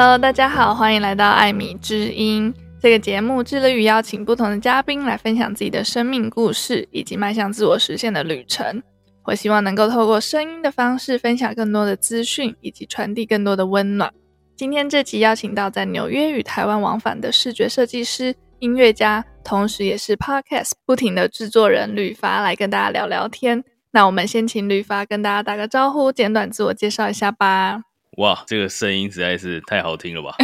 [0.00, 8.80] Hello，大家好，欢迎来到艾米之音这个节目，致力于邀请不同的嘉宾来分享自己的生命故事以及迈向自我实现的旅程。
[9.24, 14.08] 我希望能够透过声音的方式分享更多的资讯，以及传递更多的温暖。
[14.54, 23.64] 今天这集邀请到在纽约与台湾往返的视觉设计师、音乐家，同时也是 Podcast 不停的制作人吕伐来跟大家聊聊天。
[23.90, 27.87] 那我们先请吕伐跟大家打个招呼，简短自我介绍一下吧。
[28.18, 30.34] 哇，这个声音实在是太好听了吧！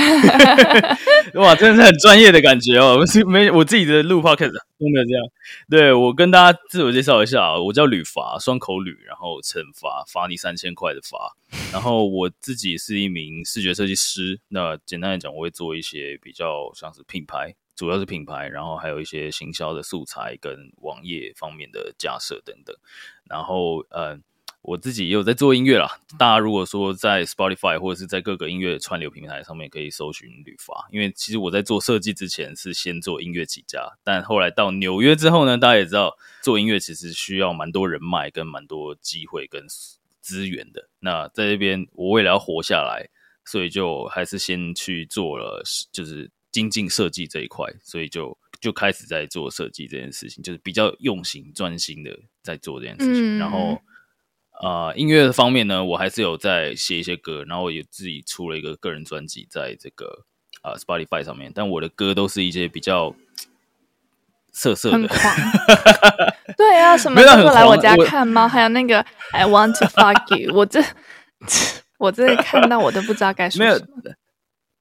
[1.34, 2.98] 哇，真的是很专业的感觉哦。
[3.00, 5.22] 我是没我自己的录 podcast 都没有这样。
[5.68, 11.34] 对，我跟大家自我介绍一下啊，我叫吕伐，双口吕，然后惩罚罚你三千块的罚。
[11.72, 14.38] 然后我自己是一名视觉设计师。
[14.50, 22.76] 那简单来讲，我会做一些比较像是品牌，主要是品牌，然后还有一些行销的素材跟网页方面的架设等等。
[23.28, 24.16] 然后，呃。
[24.64, 39.66] 我自己也有在做音乐啦，大家如果说在 Spotify 或者是在各个音乐串流平台上面可以搜寻吕发，因为其实我在做设计之前是先做音乐起家，但后来到纽约之后呢，大家也知道做音乐其实需要蛮多人脉跟蛮多机会跟
[40.22, 40.88] 资源的。
[40.98, 43.06] 那在这边我为了要活下来，
[43.44, 53.78] 所以就还是先去做了就是精进设计这一块，所以就就开始在做设计这件事情，就是比较用心专心的在做这件事情，然后。
[54.60, 60.24] 啊、呃，音乐方面呢，我还是有在写一些歌，然后我也自己出了一个个人专辑，在这个
[60.62, 61.50] 啊、呃、Spotify 上面。
[61.52, 63.14] 但我的歌都是一些比较
[64.52, 65.18] 色色的，很狂
[66.56, 68.46] 对啊，什么时候来我家看猫？
[68.46, 69.00] 还有那个
[69.34, 70.80] I want to fuck you，我这
[71.98, 73.86] 我这看到我都不知道该说什么。
[74.04, 74.14] 没有，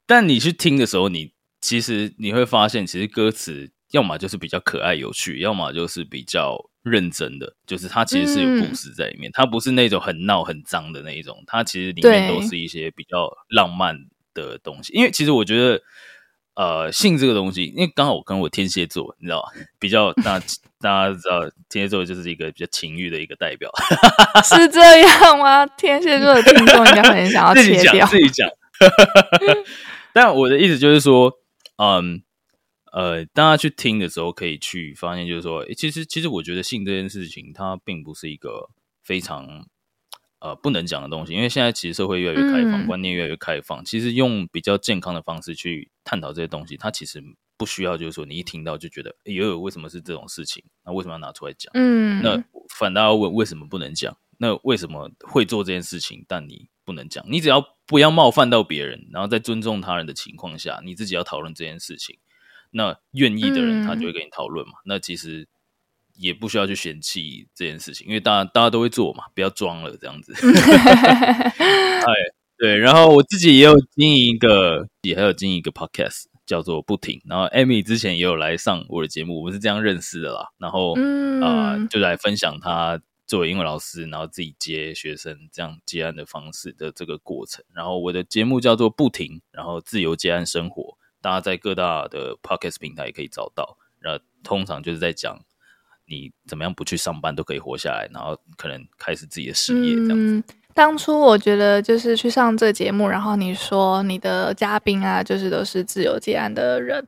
[0.06, 6.70] 但你去听的时候，你其实你会发现，其实歌词要么就是比较可爱有趣，要么就是比较。
[6.84, 13.96] 认真的，就是它其实是有故事在里面，嗯、它不是那种很闹很脏的那一种，它其实里面都是一些比较浪漫
[14.34, 14.92] 的东西。
[14.92, 15.82] 因为其实我觉得，
[16.54, 19.42] 呃，性这个东西，因为刚好我跟我天蝎座，你知道
[19.78, 20.38] 比较大
[20.78, 21.40] 大家知道
[21.70, 23.70] 天蝎座就是一个比较情欲的一个代表，
[24.44, 25.66] 是这样吗？
[25.66, 28.48] 天蝎座的听众应该很想要 切掉，自己讲，
[28.80, 28.92] 自己
[29.48, 29.64] 讲。
[30.12, 31.32] 但我的意思就是说，
[31.78, 32.22] 嗯。
[32.94, 38.70] 呃，大家去听的时候，可以去发现，就是说，诶，其实，其实我觉得性这件事情，它并不是一个
[39.02, 39.66] 非常
[40.38, 47.20] 呃不能讲的东西，因为现在其实社会越来越开放，嗯、观念越来越开放，其实用比较健康的方式去探讨这些东西，它其实
[47.56, 50.62] 不需要，就是说你一听到就觉得，哎呦，为什么是这种事情？
[50.84, 51.72] 那为什么要拿出来讲？
[51.74, 52.40] 嗯，那
[52.78, 54.16] 反倒要问，为什么不能讲？
[54.38, 57.24] 那为什么会做这件事情，但你不能讲？
[57.28, 62.16] 你只要不要冒犯到别人，然后在尊重他人的情况下，你自己要讨论这件事情。
[62.74, 64.72] 那愿意的人，他就会跟你讨论嘛。
[64.84, 65.46] 嗯、那其实
[66.16, 70.34] 也不需要去嫌弃这件事情，因为大家大家都会做嘛，不要装了这样子。
[70.42, 72.12] 哎，
[72.58, 72.76] 对。
[72.76, 77.20] 然后我自己也有经营一个，也还有经营一个 podcast，叫做不停。
[77.26, 80.48] 然后 Amy 之前也有来上我的节目，我们是这样认识的啦。
[80.58, 87.64] 然后啊、嗯呃，就来分享他作为英文老师，然后自己接学生这样接案的方式的这个过程。
[87.72, 90.96] 然后我的节目叫做不停，然后自由接案生活。
[91.24, 95.40] 大家在各大的 podcast 平台也可以找到，然后通常就是在讲
[96.06, 100.36] 你怎么样不去上班都可以活下来，然后可能开始自己的事业这样子。
[100.36, 107.02] 嗯，当初我觉得就是去上这节目，然后你说你的嘉宾啊，就是都是自由接案的人，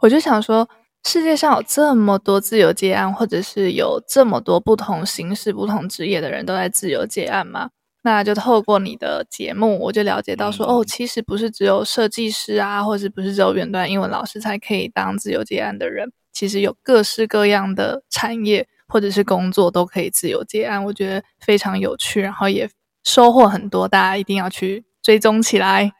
[0.00, 0.68] 我就想说，
[1.06, 7.70] 世界上有这么多自由接案，或者是有这么多不同形式、不同职业的人都在自由接案吗？
[8.04, 22.68] 那就透过你的节目，我就了解到说，哦，其实不是只有设计师啊，或者不是只有远端英文老师才可以当自由接案的人，其实有各式各样的产业或者是工作都可以自由接案，我觉得非常有趣，然后也
[23.04, 25.92] 收获很多，大家一定要去追踪起来。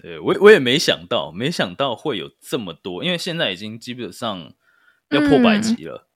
[0.00, 4.52] 对，我我也没想到，没想到会有这么多，因为现在已经基本上
[5.10, 6.06] 要破百集了。
[6.06, 6.09] 嗯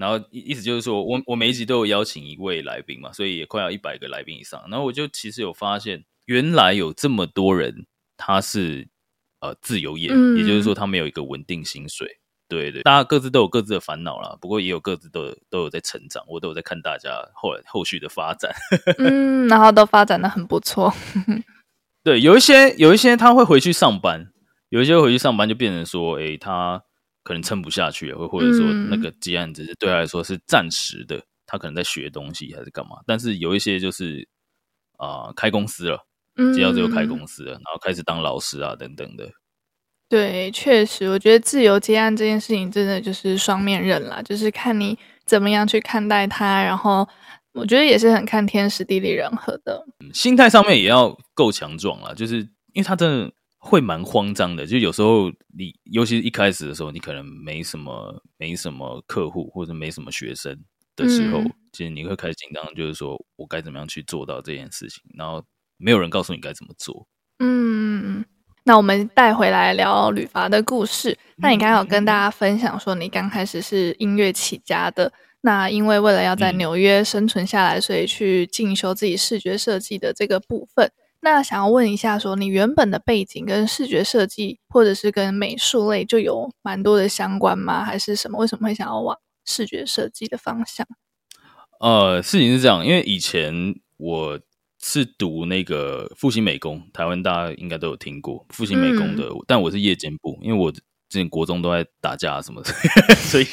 [0.00, 4.58] 然后意意思就是说，我我每一集都有邀请一位来宾嘛，所以也快要一百个来宾以上。
[4.70, 7.86] 然后我就其实有发现，原来有这么多人
[8.16, 8.88] 他是
[9.40, 12.18] 呃自由业，嗯、也就是说他没有一个稳定薪水。
[12.48, 18.50] 对对，大家各自都有各自的烦恼啦，不过也有各自都有都有在成长，我都有在看大家后来后续的发展。
[18.98, 20.90] 嗯，然后都发展的很不错。
[22.02, 24.32] 对，有一些有一些他会回去上班，
[24.70, 26.84] 有一些回去上班就变成说，诶他。
[27.30, 32.96] 可能撑不下去，或或者说那个接案只是对他来说是暂时的，嗯、他可能在学东西还是干嘛。
[33.06, 34.26] 但是有一些就是
[34.96, 36.04] 啊、呃，开公司了，
[36.52, 39.30] 接到之后开公司了，嗯、然后开始当老师啊等等的。
[40.08, 46.64] 对，确实，我觉得自由接案这件事情真的就是双面刃啦，就是看你怎么样去看待它。
[46.64, 47.08] 然后
[47.52, 52.38] 我觉得也是很看天时地利人和的，心态上面也要够强壮啦，就是
[52.72, 53.32] 因为他真的。
[53.62, 54.66] 会蛮慌张的。
[54.66, 60.58] 就有时候你，尤其是一开始的时候，你可能没什么没什么客户或者没什么学生
[60.96, 65.44] 的时候，嗯、其实你会开始紧张，就是说我该怎么样去做到这件事情，然后
[65.76, 67.06] 没有人告诉你该怎么做。
[67.38, 68.24] 嗯，
[68.64, 71.16] 那我们带回来聊旅伐的故事。
[71.36, 75.12] 那你刚刚有跟大家分享说，你刚开始是音乐起家的。
[75.42, 80.92] 那因为为了要在纽约生存下来，所以去进修自己视觉设计的这个部分。
[81.20, 87.84] 那想要问一下，说你原本的背景跟视觉设计，或者是跟美术类就有蛮多的相关吗？
[87.84, 88.38] 还是什么？
[88.38, 90.86] 为什么会想要往视觉设计的方向？
[91.80, 94.40] 呃，事情是这样，因为以前我
[94.78, 100.72] 是读那个复兴美工，台湾大家应该都有听过复兴美工的，嗯、但我是夜间部，因为我。
[101.10, 102.72] 之前国中都在打架什么的，
[103.18, 103.44] 所以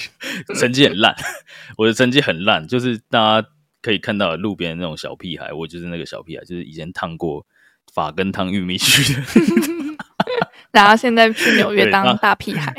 [0.60, 1.16] 成绩很烂。
[1.76, 3.50] 我的成绩很烂，就是大家
[3.82, 7.48] 可以看到路边那种小屁孩，我就是那个小屁孩，就是以前烫过
[7.98, 9.22] 发根汤玉米须的，
[10.70, 12.72] 然后现在去纽约当大屁孩。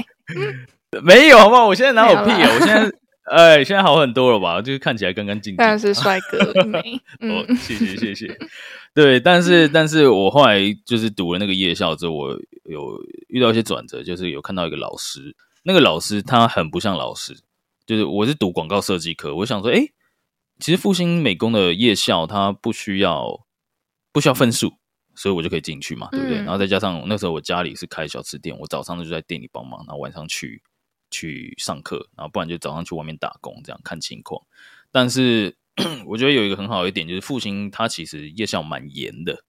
[1.03, 1.67] 没有好不好？
[1.67, 2.49] 我现在哪有屁啊？
[2.55, 2.88] 我现在。
[3.31, 4.62] 哎，现在好很多了吧？
[4.62, 6.79] 就是看起来干干净净，但是帅哥美。
[7.20, 8.38] 哦，谢谢谢谢。
[8.94, 12.31] 对，但是但是我后来就是读了那个夜校之后，我
[12.64, 17.37] 有遇到一些转折，就是有看到一个老师，那个老师他很不像老师，
[17.85, 19.88] 就是我是读广告设计科，我想说，哎，
[20.59, 23.44] 其实复兴美工的夜校他不需要
[24.11, 24.73] 不需要分数，
[25.19, 26.38] 所以我就可以进去嘛，对不对？
[26.38, 30.62] 嗯、然后再加上那时候我家里是开小吃店，我早上就在店里帮忙，然后晚上去。
[31.11, 34.43] 去上课，然后不然就早上去外面打工，这样看情况。
[34.91, 35.56] 但是
[36.05, 39.43] 我觉得有一个很好的一点，就是父亲他其实夜校蛮严的，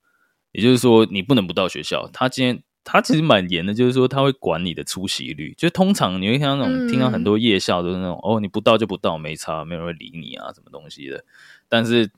[0.53, 2.09] 也就是说你不能不到学校。
[2.13, 5.53] 他今天他其实蛮严的，就是说他会管你的出席率。
[5.57, 11.25] 就通常你会听到那种、嗯、听到很多夜校都是那种哦，你不到就不到，没差，没有人会理你啊，什么东西的。
[11.67, 12.09] 但是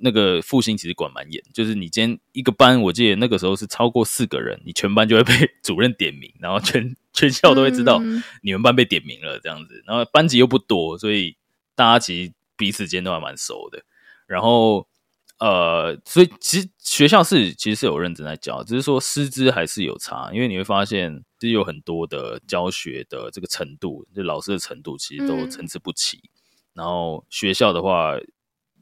[0.00, 5.32] 那个复兴其实管蛮严，就是你今天一个班，我记得那个时候是超过四个人，你全班就会被
[5.62, 8.02] 主任点名，然后全全校都会知道
[8.42, 9.82] 你们班被点名了这样子。
[9.86, 11.36] 然后班级又不多，所以
[11.74, 13.84] 大家其实彼此间都还蛮熟的。
[14.26, 14.88] 然后
[15.38, 26.22] 呃，所以其实学校是其实是有认真在教，只是说师资还是有差，因为你会发现其实有很多的教学的这个程度，就老师的程度其实都参差不齐。
[26.72, 28.14] 然后学校的话。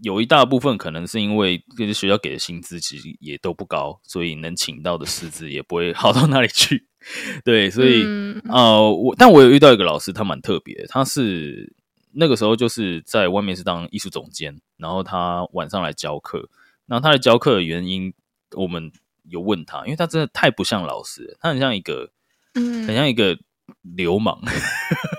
[0.02, 6.88] 有一大部分可能是因为这些学校给的薪资其实也都不高，所以能请到的师资也不会好到哪里去。
[7.44, 11.72] 对，所以、嗯、呃，我但我有遇到一个老师，他蛮特别，他是
[12.14, 16.48] 那个时候就是在外面是当艺术总监，然后他晚上来教课。
[16.86, 18.12] 那他的教课的原因，
[18.56, 18.90] 我们
[19.28, 22.10] 有问他，因为他真的太不像老师了，他很像一个，
[22.54, 23.38] 嗯，很像一个
[23.82, 24.40] 流氓，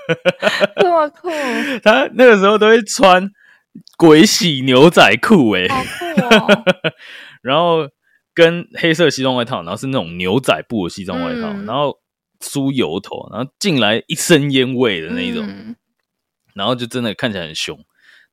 [0.75, 1.29] 这么酷。
[1.81, 3.31] 他那个时候都会穿。
[3.95, 5.67] 鬼洗牛仔裤哎、欸，
[6.21, 6.63] 哦、
[7.41, 7.87] 然后
[8.33, 11.99] 跟黑色西装外套，然后是那种牛仔布的西装外套，嗯、然后
[12.41, 15.75] 梳油头，然后进来一身烟味的那一种，嗯、
[16.55, 17.79] 然后就真的看起来很凶，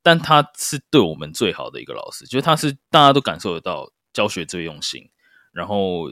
[0.03, 5.11] 但他是对我们最好的一个老师，就是他是大家都感受得到教学最用心，
[5.53, 6.11] 然后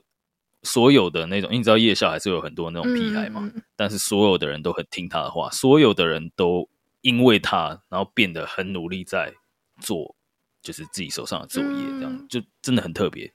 [0.62, 6.68] 所有的那种，你知道夜校还是有很多那种屁孩嘛，嗯、但是所有的人都很听他的话，所有的人都。
[7.08, 9.32] 因为他，然后变得很努力在
[9.80, 10.14] 做，
[10.60, 13.32] 就是自己手上的作业，这样、嗯、就真的很特别。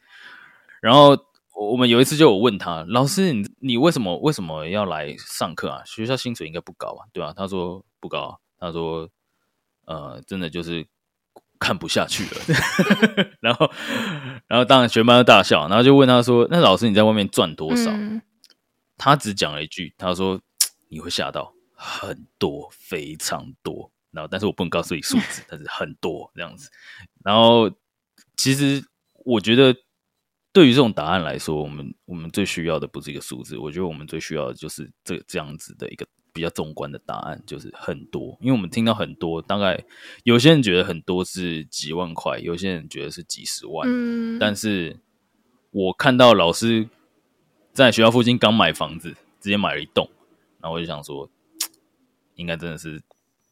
[0.79, 1.17] 然后
[1.55, 5.81] 我们有一次就有问他，老师，你你为什么为什么要来上课啊？
[5.85, 7.33] 学校薪水应该不高吧，对吧？
[7.35, 9.09] 他说不高啊，他说
[9.85, 10.85] 呃，真的就是
[11.57, 12.41] 看不下去了。
[13.41, 13.71] 然后
[14.45, 17.89] 然后当然全班都大笑，然后就问他说，那老师你在外面赚多少？
[17.89, 18.21] 嗯、
[18.97, 20.39] 他只讲了一句，他说
[20.89, 21.55] 你会吓到。
[21.85, 26.69] 很多，非常多，然后但是我不能告诉你数字， 但是很多这样子。
[27.25, 27.69] 然后
[28.37, 28.81] 其实
[29.25, 29.75] 我觉得，
[30.53, 38.37] 对于这种答案来说，我们我们最需要的不是一个数字，我觉得我们最需要的就是这这样子的一个比较纵观的答案，就是很多。
[38.39, 39.83] 因为我们听到很多，大概
[40.23, 43.85] 有些人觉得很多是几万块，有些人觉得是几十万。
[43.91, 44.97] 嗯，但是
[45.71, 46.87] 我看到老师
[47.73, 49.09] 在学校附近刚买房子，
[49.41, 50.09] 直接买了一栋，
[50.61, 51.29] 然后我就想说。
[52.35, 53.01] 应该真的是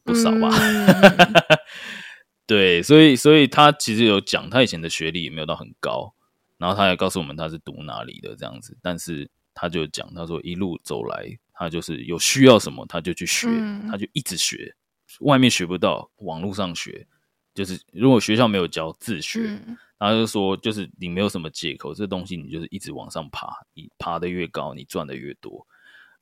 [0.04, 0.48] 不少吧？
[0.50, 1.32] 嗯、
[2.46, 6.14] 对，所以所以他其实有讲，他以前的学历也没有到很高，
[6.58, 14.74] 然后他也告诉我们他是读哪里的这样子，但是他就讲，他说一路走来，他就是有需要什么他就去学，嗯、他就一直学，
[15.20, 17.06] 外面学不到，网络上学，
[17.54, 25.66] 就是如果学校没有教自学，嗯、然后就说就是你没有什么借口，这东西你就是一直往上爬，你爬得越高，你赚的越多。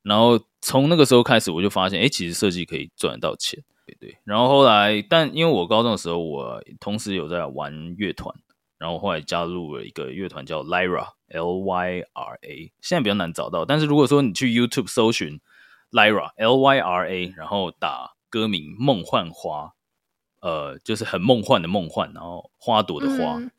[0.03, 4.17] 然后从那个时候开始，我就发现，哎，其实设计可以赚得到钱，对对。
[4.23, 8.35] 然后后来，但因为我高中的时候，我同时有在玩乐团，
[8.77, 13.63] 然后后来加入了一个乐团叫 Lyra，L Y R A，现在比较难找到。
[13.63, 15.39] 但是如果说你去 YouTube 搜寻
[15.91, 19.73] Lyra，L Y R A，然后打歌名《梦幻花》，
[20.47, 23.51] 呃，就是很梦幻的梦幻，然后花朵的花、嗯、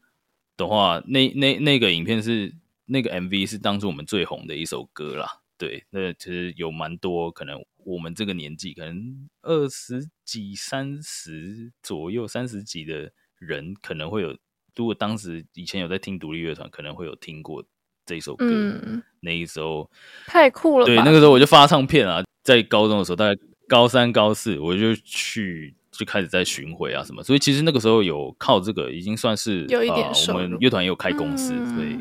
[0.57, 2.53] 的话，那那那个影片是
[2.87, 5.42] 那个 MV 是当初我们最红的一首歌啦。
[5.63, 14.37] 对，那其实有蛮多可能我们这个年纪，可能二十几、三十左右、三十几的人可能会有。
[14.75, 17.65] 如果当时以前有在听独立乐团，可能会有听过
[18.05, 18.45] 这首歌。
[18.45, 19.89] 嗯、那个时候
[20.27, 20.85] 太酷了。
[20.85, 27.23] 对，那个时候我就发唱片啊，在高中的时候，大概高三、高四，我就去就开始在巡回啊什么。
[27.23, 30.11] 所以其实那个时候有靠这个，已经算是有一点。
[30.11, 32.01] 呃、我们乐团也有开公司，嗯、所以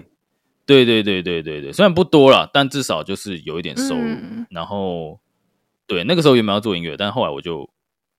[0.72, 4.02] 对对对对对对，虽然不多了，但至少就是有一点收入。
[4.02, 5.20] 嗯、然后
[5.88, 7.70] 对，那个时候原本要做音乐，但后来我就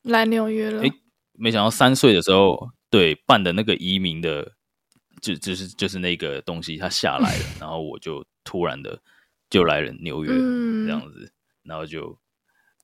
[0.03, 0.83] 来纽约了。
[0.83, 0.93] 诶，
[1.33, 2.71] 没想到三岁的时候。
[2.93, 4.53] 对，办的那个移民的，
[5.23, 9.01] 就就是就是那个东西，它下来了， 然后我就突然的
[9.49, 11.33] 就来了纽约，嗯、这样子，
[11.63, 12.19] 然后就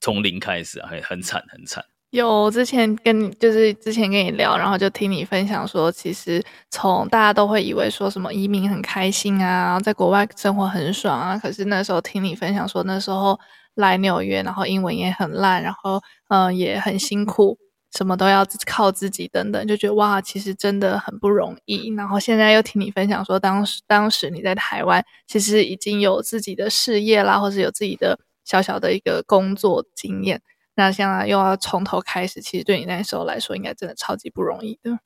[0.01, 1.85] 从零开始啊，很很惨很惨。
[2.11, 13.39] 有之前跟你就是之前跟你聊，然后就听你分享说，其实从大家都会以为说什么移民很开心啊，然后在国外生活很爽啊，可是那时候听你分享说，那时候
[13.75, 17.57] 来纽约，然后英文也很烂，然后嗯、也很辛苦。
[17.97, 21.91] 什么都要靠自己，等等，就觉得哇，其实真的很不容易。
[21.95, 30.39] 然后现在又听你分享说，当时当时你在台湾，其实已经有自己的事业啦，或是有自己的小小的一个工作经验。
[30.79, 34.97] 那现在又要从头开始，其实对你那时候来说，应该真的超级不容易的。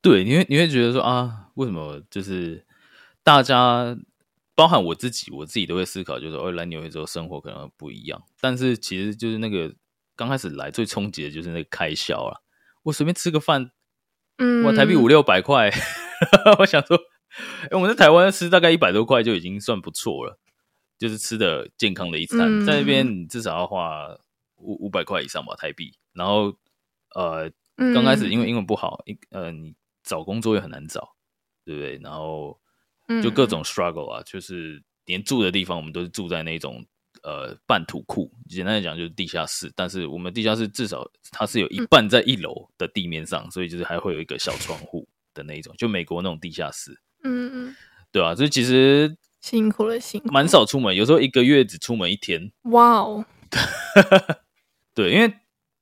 [0.00, 2.64] 对，你会你会觉得说啊，为什么就是
[3.22, 3.96] 大家，
[4.54, 8.22] 包含我自己，我自己都会思考，就是说哦，来纽约之后生活可能不一样。
[8.40, 9.74] 但是其实就是那个。
[10.16, 12.38] 刚开始来最冲击的就是那个开销啊！
[12.84, 13.72] 我随便吃个饭，
[14.38, 15.68] 嗯，我台币五六百块，
[16.60, 16.96] 我想说，
[17.62, 20.38] 哎，我们在台湾吃大概一百多块就已经算不错了，
[21.00, 24.06] 就是吃的健康的一餐，嗯、在那边你至少要花
[24.64, 25.92] 五五百块以上吧台币。
[26.12, 26.56] 然后，
[27.14, 27.50] 呃，
[27.94, 31.14] 刚开始因为英文不好，呃，你找工作也很难找，
[31.64, 31.98] 对不对？
[32.02, 32.58] 然后
[33.22, 36.84] 就各种 struggle 啊，就是连住的地方，我们都是住在那种。
[37.22, 47.00] 呃，半土库，简单来讲就是地下室，但是我们地下室至少它是有一半在一楼的地面上，嗯、所以就是还会有一个小窗户的那一种，就美国那种地下室。
[47.22, 47.76] 嗯嗯，
[48.12, 52.52] 对啊，所以其实辛苦了，辛苦，蛮少出门，有时候一个月只出门一天。
[52.64, 53.24] 哇哦，
[54.94, 55.34] 对，因为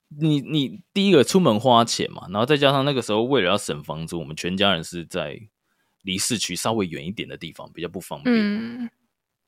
[0.09, 5.39] 你你第一个出门花钱嘛，然后再加上那个时候为了要省房租，我们全家人是在
[6.03, 8.35] 离市区稍微远一点的地方，比较不方便。
[8.35, 8.91] 嗯，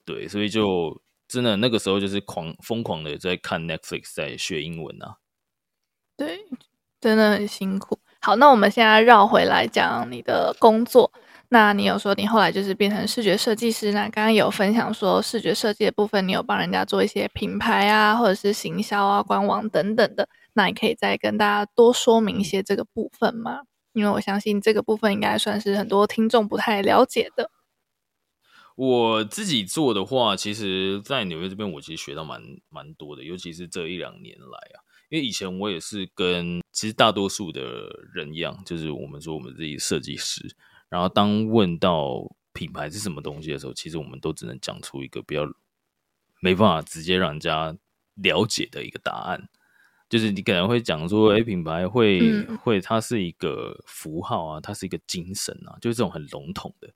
[0.04, 1.02] 对，所以就。
[1.26, 5.16] 真的，那个时候就是狂疯狂的在看 Netflix，在学英文啊。
[6.18, 6.44] 对，
[7.00, 7.98] 真的很辛苦。
[8.20, 11.10] 好，那我们现在绕回来讲你的工作。
[11.54, 13.92] 那你有说你后来就是变成视觉设计师？
[13.92, 20.28] 那刚刚有分享说视觉设计的部分，你有帮人家做一些品牌啊，或者是行销啊、官网等等的。
[20.54, 23.60] 那你可以再跟大家多说明一些这个部分吗？
[23.92, 27.48] 因为我相信这个部分应该算是很多听众不太了解的。
[28.74, 37.62] 我自己做的话，其实，在纽约这边，我其实学到蛮蛮多的，尤其是这一两年来啊，因为以前我也是跟其实大多数的
[38.12, 40.56] 人一样，就是我们说我们自己设计师，
[40.88, 42.20] 然后当问到
[42.52, 45.42] 品牌是什么东西的时候，其实我们都只能讲出一个比较
[46.40, 47.76] 没办法直接让人家
[48.14, 49.48] 了解的一个答案，
[50.08, 56.92] 就是你可能会讲说，哎，品牌会、嗯、会它是一个符号啊，它是一个精神啊，就是这种很笼统的。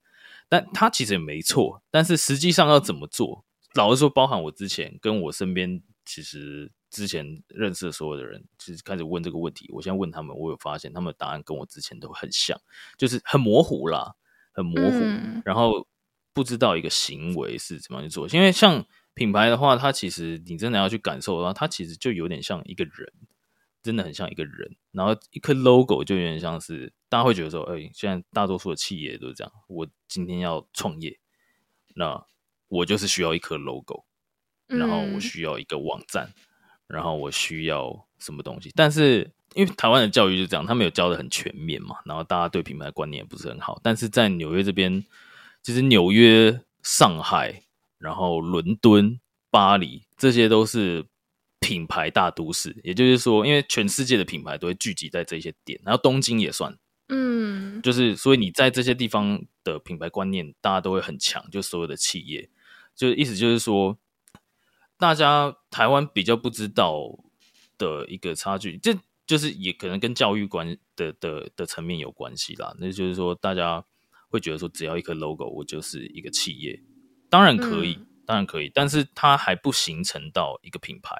[0.48, 3.44] 但它其实也没错，但是实际上要怎么做？
[3.74, 9.68] 老实说，包含我之前跟我身边，其实之前认识的所有的人，其实开始问这个问题。
[9.72, 12.60] 我现在问他们，我有发现他们的答案跟我之前都很像，
[12.96, 14.14] 就是很模糊啦，
[14.52, 14.96] 很模糊。
[14.98, 15.86] 嗯、然后
[16.32, 18.28] 不知道一个行为是怎么样去做。
[18.28, 23.12] 因为像品牌的话，它其实你真的要去感受的话，它其实就有点像一个人。
[23.80, 29.50] 真的很像一个人，然后一颗 logo 就有点像是大家会觉得说，哎、欸，现在大多数的企业都是这样。
[29.68, 31.18] 我今天要创业，
[31.94, 32.26] 那
[32.66, 34.04] 我就是需要一颗 logo，
[34.66, 36.42] 然后我需要一个网站，嗯、
[36.88, 38.72] 然后我需要什么东西。
[38.74, 43.78] 但是因为台湾的教育就是这样，他们有教的很全面嘛，然后大家对品牌观念也不是很好。
[43.82, 45.04] 但是在纽约这边，
[45.62, 47.62] 其实纽约、上海、
[47.98, 51.04] 然后伦敦、巴黎，这些都是。
[51.60, 56.72] 品牌大都市，也就是说，因为全世界的品牌都会聚集在这些点，然后东京也算，
[57.08, 62.48] 嗯，就是所以你在这些地方的品牌观念，大家都会很强，就所有的企业，
[62.94, 63.98] 就意思就是说，
[64.98, 67.18] 大家台湾比较不知道
[67.78, 68.94] 的一个差距，这
[69.26, 72.74] 就是也可能跟教育观的的的层面有关系啦。
[72.78, 73.84] 那就是说，大家
[74.28, 76.82] 会觉得说只要一颗 logo，我就是一个企业。
[77.30, 81.14] 当然可以，嗯、当然可以，但是它还不形成到一个品牌，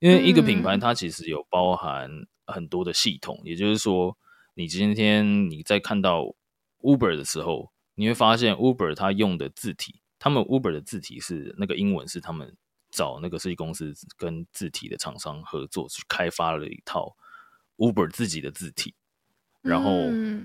[0.00, 2.10] 因为一个品牌它其实有包含
[2.46, 4.18] 很多的系统，嗯、也就是说，
[4.54, 6.34] 你今天你在看到
[6.80, 12.56] Uber 的时候，你会发现 Uber 它用的字体，他们 Uber 的字体是那个英文是他们
[12.98, 17.14] 找那个设计公司跟字体的厂商合作去开发了一套
[17.76, 18.94] Uber 自己的字体，
[19.62, 19.90] 然后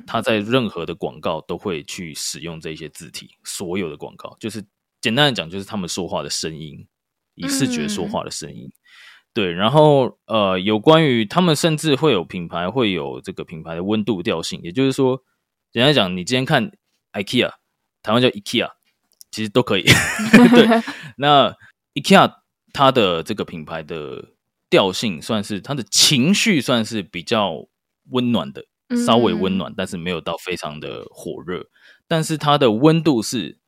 [0.06, 4.64] 他在任何的广告都会去使用这些字体，所有的广告就是。
[5.04, 6.88] 简单的讲，就是他们说话的声音，
[7.36, 8.68] 以视觉说话的声音。
[8.68, 8.74] 嗯、
[9.34, 15.22] 对，然后呃，有关于他们甚至会有品牌会有这个品牌的温度调性，也就是说，
[15.74, 16.72] 简单讲，你今天看
[17.12, 17.52] IKEA，
[18.02, 18.72] 台湾叫 IKEA，
[19.30, 19.84] 其实都可以。
[20.56, 20.82] 对，
[21.18, 21.54] 那
[21.96, 22.34] IKEA
[22.74, 24.34] 它的这个品牌的
[24.70, 27.68] 调性算是它的情绪算是比较
[28.10, 28.66] 温暖的，
[29.06, 31.68] 稍微温暖，嗯、但是没有到非常的火热，
[32.08, 33.60] 但是它的温度是。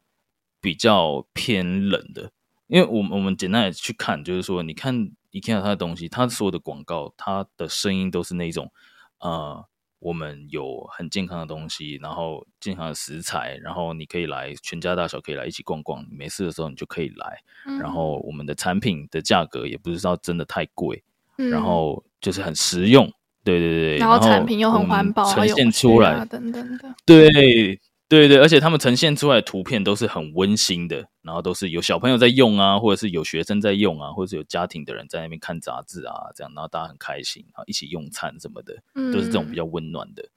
[0.62, 2.32] 比较偏冷的，
[2.66, 8.72] 因为我们我们简单的去看，就是说，你看 IKEA 它的东西，它所有的广告，它的声音都是那种，
[9.20, 9.64] 呃，
[10.06, 21.04] 我们有很健康的东西，然后健康的食材，然后你可以来，全家大小可以来一起逛逛，你没事的时候你就可以来，嗯、然后我们的产品的价格也不是说真的太贵，
[21.40, 23.12] 嗯、然后就是很实用，
[23.44, 27.80] 对对对，然后产品又很环保，呈现出来、啊、等等的，对。
[28.08, 38.76] 对对，而且他们呈现出来的图片都是很温馨的，然后都是有小朋友在用啊，或者是有学生在用啊，或者是有家庭的人在那边看杂志啊，这样，然后大家很开心啊，一起用餐什么的，
[39.12, 40.22] 都是这种比较温暖的。
[40.22, 40.30] 嗯、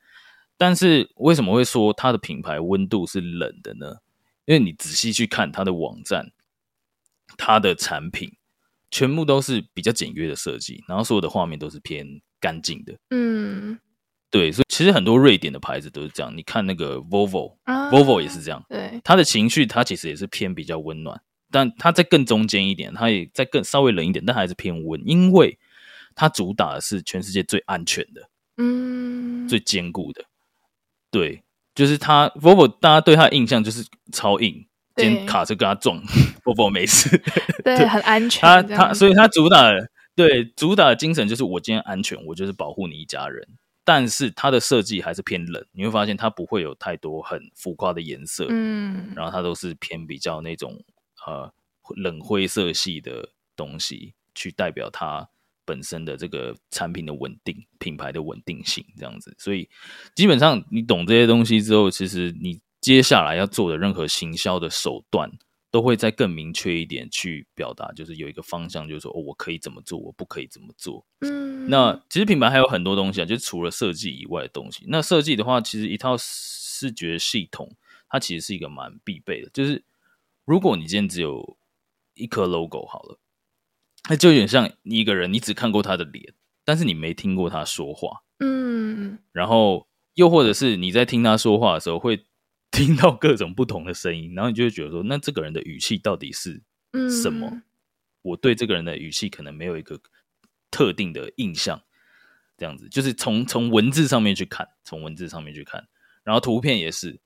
[0.57, 3.97] 但是为什么会说它的品牌温度是冷的呢？
[4.47, 6.33] 因为你仔细去看它的网站，
[7.37, 8.33] 它的产品
[8.91, 12.95] 全部都是比较简约的设计，然后所有的画面都是偏干净的。
[13.11, 13.79] 嗯。
[14.31, 16.37] 对，所以其实很多瑞典的牌子都是这样。
[16.37, 18.63] 你看那个 Volvo，Volvo、也是这样。
[18.69, 25.59] 对，他的情绪，它其实也是偏比较温暖，但他在更中间一点，他也在更稍微冷一点，但还是偏温，因为
[26.15, 30.25] 它主打的是全世界最安全的，嗯，最坚固的。
[31.11, 31.43] 对，
[31.75, 36.03] 就是他 Volvo，大家对他的印象就是超硬，今天卡车跟他撞，
[36.45, 37.09] Volvo 没事，
[37.65, 38.43] 对，对很安全。
[38.43, 43.49] 他他，所以他主打的对主打的精神就是我今天安全，我就是保护你一家人。
[43.89, 50.79] 但是它的设计还是偏冷，你会发现它不会有太多很浮夸的颜色，嗯，然后它都是偏比较那种
[51.27, 51.51] 呃
[51.97, 55.27] 冷灰色系的东西，去代表它
[55.65, 59.35] 本身的这个产品的稳定、品牌的稳定性这样子。
[59.39, 59.67] 所以
[60.15, 65.33] 基本上你懂这些东西之后，其实你接下来要做的任何行销的手段。
[65.79, 71.07] 都会再更明确一点去表达，就是有一个方向，就是说，哦，我可以怎么做，我不可以怎么做。
[71.21, 74.85] 嗯，那其实品牌还有很多东西啊，就是除了设计以外的东西。
[74.89, 77.77] 那设计的话，其实一套视觉系统，
[78.09, 79.49] 它其实是一个蛮必备的。
[79.51, 79.85] 就是
[80.45, 81.57] 如果你今天只有
[82.15, 83.21] 一颗 logo 好了，
[84.11, 88.25] 那就有点像你一个人，你只看过他的脸，但是你没听过他说话。
[88.41, 92.25] 嗯，然后又或者是你在听他说话的时候会。
[92.71, 96.63] 听到各种不同的声音， 然后你就会觉得说，那这个人的语气到底是
[97.23, 97.49] 什么？
[97.51, 97.63] 嗯、
[98.23, 100.01] 我对这个人的语气可能没有一个
[100.71, 101.83] 特定的印象，
[102.57, 105.89] 这样子就是从从文字上面去看，从文字上面去看，
[106.23, 107.19] 然后图片也是，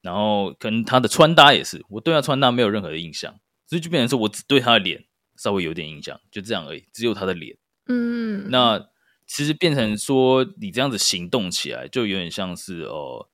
[0.00, 5.04] 然后跟他的穿搭也是，我对他穿搭没有任何的印象，所以就变成说我只对他的脸
[5.36, 7.56] 稍微有点印象，就这样而已，只有他的脸。
[7.86, 8.88] 嗯，那
[9.26, 13.28] 其实变成说你这样子行动起来，就有点像是哦。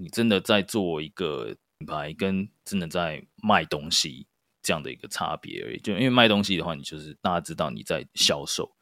[0.00, 4.26] 你真的在做一个品牌，跟真的在卖东西
[4.62, 5.78] 这样的一个差别而已。
[5.80, 8.72] 就因为卖东西的话，你就是大家知道你在销售，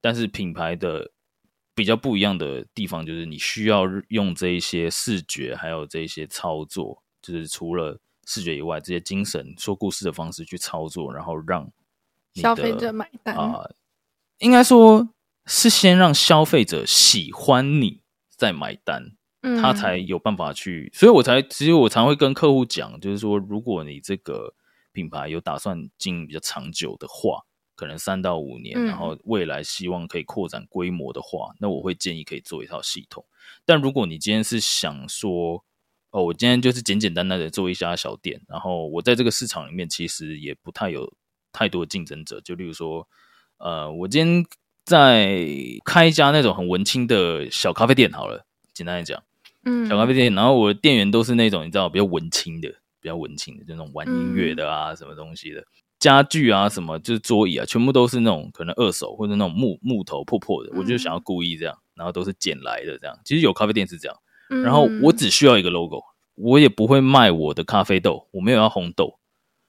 [0.00, 1.10] 但是品牌的
[1.74, 11.68] 比较不一样的地方，就是你需要用这一些视觉，还有这一些操作，就是除了视觉以外，这些精神说故事的方式去操作，然后让
[12.34, 13.74] 消费者买单啊、呃，
[14.38, 15.08] 应该说
[15.44, 19.17] 是先让消费者喜欢你，再买单。
[19.56, 24.54] 他才有办法去，所以我才其实我常会跟客户讲，就是说，如果你这个
[24.92, 27.42] 品牌有打算经营比较长久的话，
[27.74, 33.24] 可能三到五年，然后未来希望可以扩展规模的话，那我会建议可以做一套系统。
[33.64, 35.64] 但如果你今天是想说，
[36.10, 41.14] 哦，我今天就是简简单单的做一家小店，然后我在这个市场里面其实也不太有
[41.52, 43.06] 太多竞争者，就例如说，
[43.58, 44.44] 呃，我今天
[44.84, 45.46] 在
[45.84, 49.22] 开一家那种很文青的小咖啡店，好了，简单来讲。
[49.88, 52.68] 小咖啡店，然后我的店员都是那种你知道比较文青的，
[53.00, 55.64] 比较文青的，就那种玩音乐的啊，什么东西的
[55.98, 63.18] 家具啊，什么就是桌椅啊，全部都是那种可能二手或者那种木木头破破的，我就想要故意这样，然后都是捡来的这样。
[63.24, 64.16] 其实有咖啡店是这样，
[64.62, 66.02] 然后我只需要一个 logo，
[66.36, 69.18] 我也不会卖我的咖啡豆，我没有要红豆。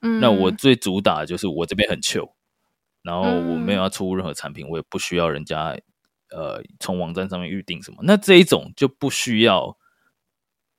[0.01, 2.29] 嗯，那我最主打的就是我这边很 chill，
[3.01, 5.77] 然后我没有要出任何产品，我也不需要人家
[6.29, 7.97] 呃从网站上面预定什么。
[8.03, 9.77] 那这一种就不需要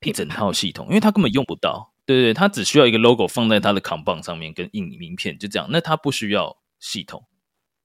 [0.01, 1.93] 一整 套系统，因为他根本用不到。
[2.05, 5.67] 对对对，他只需要一个 logo 放在他的扛棒上面跟印名片，就这样。
[5.71, 7.23] 那他不需要系统，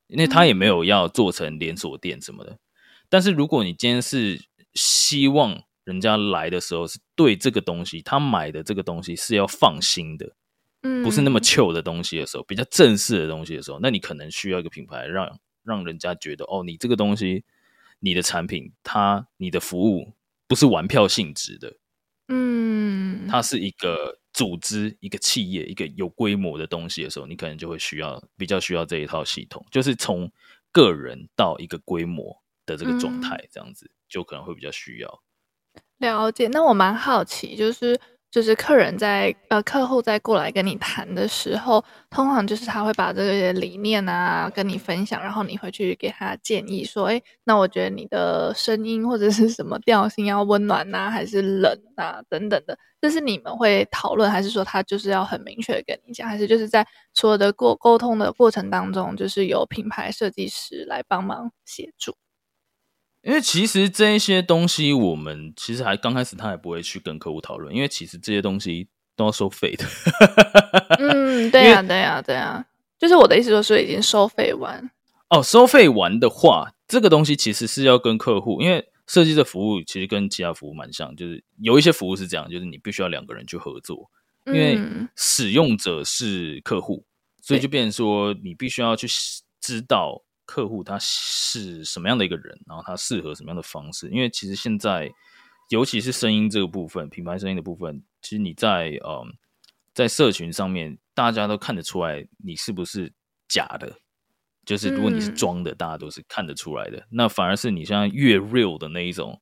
[0.09, 2.59] 因为他也没有要做成连锁店什么的。
[3.09, 4.40] 但是如果你今天是
[4.74, 10.35] 希望人家来的时候是对这个东西，他买的这个东西是要放心的。
[11.02, 17.44] 不是那么 chill 的东西的时候，比较正式的东西的时候，那你可能需要一个品牌让，让让人家觉得哦，你这个东西，
[17.98, 20.12] 你的产品，它你的服务
[20.46, 21.76] 不是玩票性质的，
[22.29, 30.31] 嗯，它是一个组织、一个企业、一个有规模的东西的时候，你可能就会需要比较需要这一套系统，就是从
[30.73, 35.23] 个人到一个规模的这个状态，这样子、嗯、就可能会比较需要。
[35.99, 38.01] 了解，那我蛮好奇，就是。
[38.37, 62.14] 就是客人在呃，客户在过来跟你谈的时候，通常就是他会把这个理念啊跟你分享，然后你会去给他建议说，诶，那我觉得你的声音或者是什么调性要温暖呐，还是冷啊等等的，这是你们会讨论，还是说他就是要很明确的跟你讲，还是就是在所有的过沟通的过程当中，就是由品牌设计师来帮忙协助？
[63.27, 68.87] 因为其实这一些东西，我们其实还刚开始，他也不会去跟客户讨论，因为其实这些东西
[69.17, 69.85] 都要收费的。
[71.01, 72.65] 嗯， 对呀、啊，对呀、啊，对呀、啊，
[73.01, 74.89] 就是我的意思，说已经收费完。
[75.29, 84.09] 哦，收费完的话，这个东西其实是要跟客户，因为设计的服务其实跟其他服务蛮像，就是有一些服务是这样，就是你必须要两个人去合作，
[84.47, 84.79] 因为
[85.17, 87.05] 使用者是客户，
[87.43, 89.09] 所以就变成说你必须要去
[89.61, 90.23] 知道。
[90.46, 94.09] 客户他是什么样的一个人，然后他适合什么样的方式？
[94.09, 95.12] 因为其实现在，
[95.68, 99.35] 尤其是声音这个部分，品牌声音的部分，其实你在嗯，
[99.92, 103.12] 在社群上面，大家都看得出来你是不是
[103.48, 103.98] 假的。
[104.64, 106.98] 就是如果你是装的，大家都是看得出来的。
[106.98, 109.40] 嗯、那反而是你像越 real 的那一种，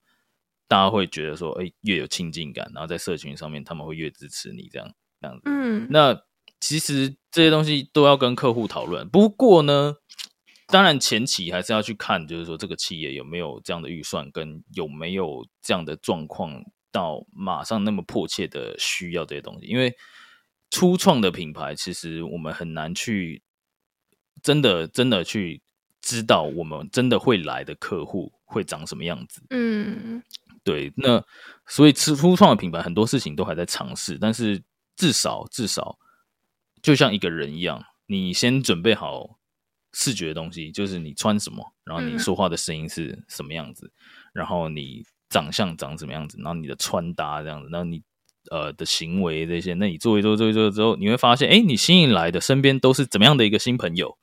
[0.67, 4.91] 大家会觉得说，哎，越有亲近感，然后在社群上面他们会越支持你这样
[5.21, 5.43] 这样子。
[5.47, 6.19] 嗯，那
[6.61, 9.07] 其实这些东西都要跟客户讨论。
[9.09, 9.97] 不过呢。
[10.67, 19.67] 当然，前期还是要去看，就是说这个企业有没有这样的预算，跟有没有这样的状况，到马上那么迫切的需要这些东西。
[19.67, 19.95] 因为
[20.71, 23.43] 初创的品牌，其实我们很难去
[24.43, 25.61] 真的真的去
[26.01, 29.43] 知道我们真的会来的客户会长什么样子。
[29.51, 30.23] 嗯，
[30.65, 30.91] 对。
[30.97, 31.23] 那
[31.67, 34.63] 所以，初初创的品牌很多事情都还在尝试，但是
[34.97, 35.99] 至少至少
[36.83, 39.39] 就像一个人一样，你先准备好。
[39.97, 44.01] 视觉的东西就是你穿什么，然后你说话的声音是什么样子，嗯、
[44.33, 48.03] 然后你长相长什么样子，然后你的穿搭这样子，然后你
[48.51, 54.19] 呃的行为这些，那你做一做做一做之后，你会发现，哎，你吸引来的身边都是怎么样的一个新朋友，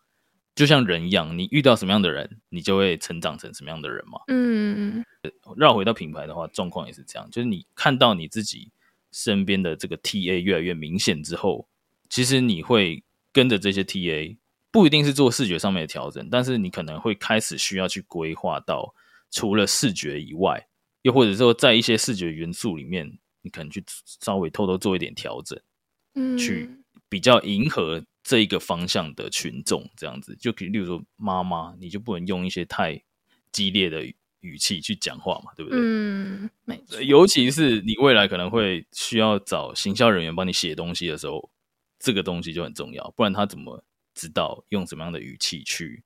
[0.54, 4.20] 就像人一样，你遇到什么样的人，你就会成长成什么样的人嘛。
[4.28, 5.06] 嗯，
[5.56, 8.72] 绕回到品牌的话，状况也是这样，就是你看到你自己
[9.14, 11.68] 身边的这个 TA 越来越明显之后，
[12.10, 14.36] 其实你会跟着这些 TA。
[14.72, 18.96] 不一定是做视觉上面的调整，但是你可能会开始需要去规划到
[19.30, 20.66] 除了视觉以外，
[21.02, 25.60] 又或者说在一些视觉元素里面，你可能去稍微偷偷做一点调整，
[26.16, 26.70] 嗯，去
[27.10, 33.04] 比较迎合这一个方向的群众，这样子就可以，例如说妈妈，你就不能用一些太
[33.52, 34.06] 激烈的
[34.40, 35.78] 语气去讲话嘛，对不对？
[35.82, 37.02] 嗯，没错。
[37.02, 41.52] 尤其是你未来可能会需要找行销人员帮你写东西的时候，
[42.00, 43.84] 这个东西就很重要，不然他怎么？
[44.14, 46.04] 知道用什么样的语气去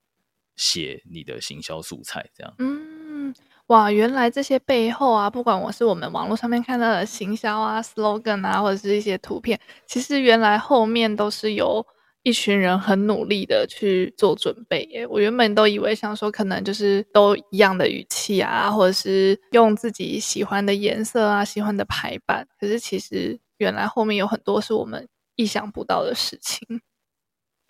[0.56, 2.54] 写你的行销素材，这样。
[2.60, 3.34] 嗯，
[3.68, 11.86] 哇，原来这些背后啊，不管我是我们网络上面看到的行销啊、slogan 啊，或者是一些图片，其实原来后面都是有
[12.24, 15.06] 一群人很努力的去做准备耶。
[15.08, 26.82] 我原本都以为想说，可能就是都一样的语气啊，或者是用自己喜欢的颜色啊、喜欢的排版，可是其实原来后面有很多是我们意想不到的事情。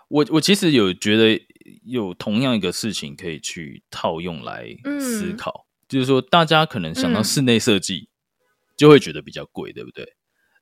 [0.08, 1.42] 我我其实有觉得
[1.84, 4.68] 有同样一个事情可以去套用来
[5.00, 8.10] 思考，嗯、就是说大家可能想到室内设计
[8.78, 10.16] 就会觉得比较贵，嗯、对不对？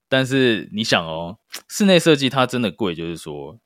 [0.08, 3.60] 但是你想哦，室内设计它真的贵，就是说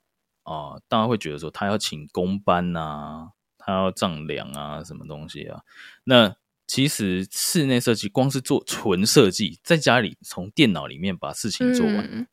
[0.43, 5.61] 啊、呃，大家会觉得说他要请工班啊，他要丈量啊，什么东西啊？
[6.05, 6.35] 那
[6.65, 12.27] 其实室内设计光是做纯设计，在家里从电脑里面把事情做完，嗯、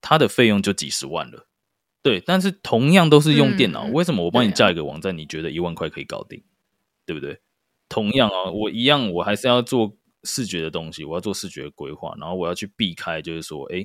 [0.00, 1.45] 它的费用就几十万了。
[2.06, 6.40] 对，但是同样都是用电脑，嗯、为什么我帮你架一个网站，啊、你觉得一万块可以搞定，
[7.04, 7.40] 对不对？
[7.88, 13.84] 同样啊，我一样，我还是要做视觉的东西，我要做视觉规划，然后我要去避开，就是说，哎，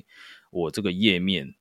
[0.52, 1.52] 我这个页面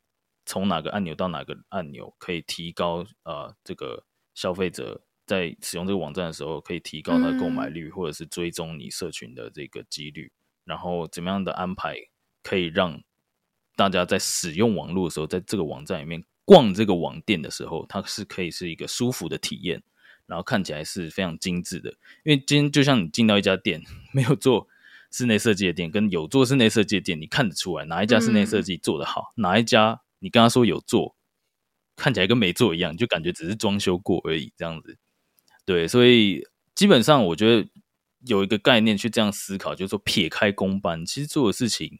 [0.46, 10.32] 从哪个按钮到哪个按钮可以提高呃这个消费者在使用这个网站的时候可以提高他的购买率，嗯、或者是追踪你社群的这个几率，
[10.64, 11.96] 然后怎么样的安排
[12.44, 13.02] 可以让
[13.76, 19.84] 大家在使用网络的时候，在这个网站里面逛这个网店的时候，它是可以是一个舒服的体验。
[20.28, 21.90] 然后看起来是非常精致的，
[22.24, 24.66] 因为今天就像你进到一家店，没有做
[25.12, 31.18] 室内设计的店，跟有做室内设计的店，你看得出来哪一家室内设计做得好，哪一家你跟他说有做，
[31.98, 34.98] 看起来跟没做一样，就感觉只是装修过而已这样子。
[35.66, 37.68] 对，所以基本上我觉得
[38.26, 42.00] 有一个概念去这样思考，就是说撇开工班，其实做的事情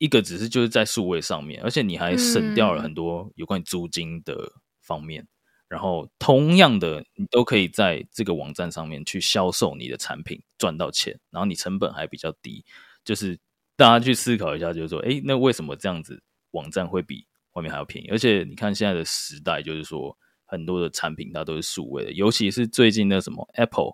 [0.00, 4.34] 一个只是就是在数位上面，而且你还省掉了很多有关于租金的
[4.82, 5.22] 方面。
[5.22, 5.28] 嗯
[5.70, 11.16] 然后，同样的，你都可以在这个网站上面去销售你的产品，赚到钱。
[11.30, 12.64] 然后你成本还比较低，
[13.04, 13.38] 就是
[13.76, 18.08] 大家去思考一下，就是说，哎，那为什么这样子网站会比外面还要便宜？
[18.08, 23.92] 而且你看现在的时代，就是说很多的产品它都是数位的，尤其是最近那什么 Apple，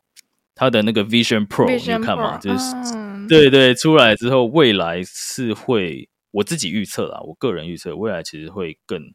[0.54, 9.12] 它的那个 Vision Pro，你看嘛，就是、嗯、对对，出来之后，未来是会，我自己预测啦，我个人预测，未来其实会更。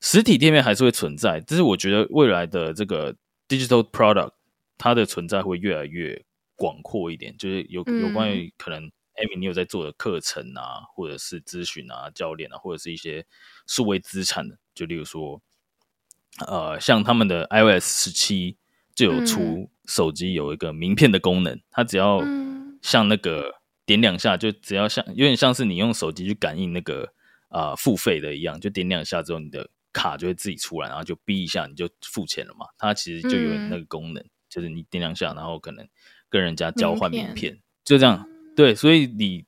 [0.00, 3.14] 实体店面还是会存在，但是我觉得未来的这个
[3.48, 4.30] digital product
[4.76, 6.24] 它的存在会越来越
[6.54, 8.84] 广阔一点，就是有有关于可能
[9.16, 13.26] Amy 你有在做的课程啊，或者是咨询啊、教练啊，或者是一些
[13.66, 15.42] 数位资产的，就例如说，
[16.46, 18.56] 呃，像他们的 iOS 十七
[18.94, 22.20] 就有出手机有一个名片的功能，它只要
[22.82, 27.12] 像那个点两下，就只要像有点像是你用手机去感应那个
[27.48, 29.70] 啊、呃、付费的一样，就点两下之后你的。
[29.90, 32.66] 卡就会自己出来，然后就逼一下，你就付钱了嘛。
[32.76, 35.88] 它其实就有那个功能，嗯、就是你点两下，然后可能
[36.28, 38.28] 跟人家交换名片，名片就这样。
[38.54, 39.46] 对，所以你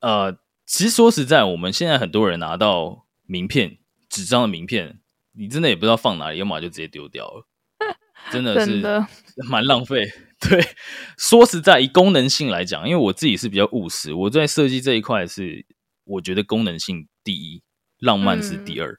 [0.00, 0.32] 呃，
[0.66, 3.76] 其实说实在，我们现在很多人拿到名片，
[4.08, 4.98] 纸张的名片，
[5.32, 7.46] 你真的也不知道放哪里，要么就直接丢掉了，
[8.32, 8.82] 真的是
[9.48, 10.10] 蛮浪费。
[10.48, 10.60] 对，
[11.16, 15.64] 说实在，以功能性来讲，因为我自己是比较务实，我在设计这一块是
[16.04, 17.62] 我觉得功能性第一，
[17.98, 18.92] 浪漫是第二。
[18.92, 18.98] 嗯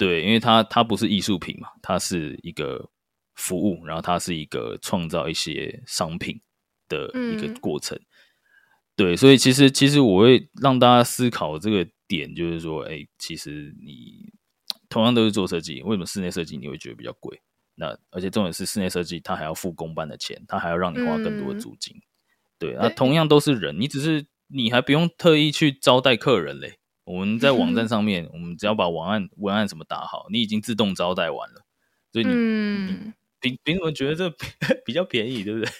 [0.00, 2.88] 对，因为它它不是艺术品嘛，它是一个
[3.34, 6.40] 服务，然后它是一个创造一些商品
[6.88, 7.98] 的一个过程。
[7.98, 8.06] 嗯、
[8.96, 14.32] 对，所以其实其实我会让大家思考这个点，就是说，哎，其实你
[14.88, 17.38] 同样都是做设计，为什么室内设计你会觉得比较贵？
[17.80, 21.96] 那而且重点是室内设计，他还要付公办的钱，他还要让你花更多的租金。
[21.96, 22.04] 嗯、
[22.58, 26.74] 对，那同样都是人，你只是你还不用特意去招待客人嘞。
[27.04, 31.62] 我们在网站上面，嗯、我们只要把文案文案什么打好，你已经自动招待完了。
[32.12, 34.30] 所以你，嗯，凭凭什么觉得这
[34.84, 35.70] 比较便宜，对不对？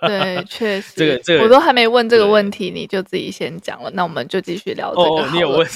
[0.06, 0.94] 对，确实。
[0.96, 3.90] 这个这个我都还没问这个问题，你就自己先讲了。
[3.90, 5.68] 那我们就继续聊这个你有问？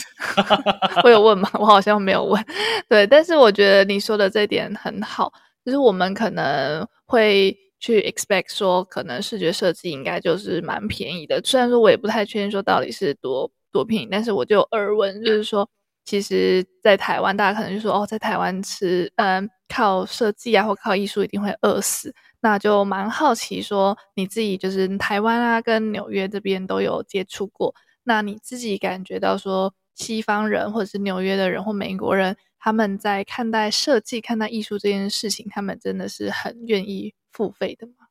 [1.02, 1.50] 我有问吗？
[1.54, 2.42] 我好像没有问。
[2.88, 5.32] 对，但是我觉得你说的这点很好，
[5.64, 11.40] 就是我们可能会去 expect 说，可能视觉设计应该就是蛮便宜的。
[11.44, 13.50] 虽然说我也不太确定说到底是多。
[13.74, 15.68] 多便宜，但是我就耳闻，就是说，
[16.04, 22.14] 其实，在台湾，大家可能就说，哦，在台湾吃，嗯，靠设计啊，或靠艺术，一定会饿死。
[22.38, 27.74] 那就蛮好奇，说你自己就是台湾啊，跟纽约这边都有接触过，
[28.04, 38.08] 那你自己感觉到说，西方人或者是纽约的人或美国人，他们在看待设计、看待艺术这件事情，他们真的是很愿意付费的吗？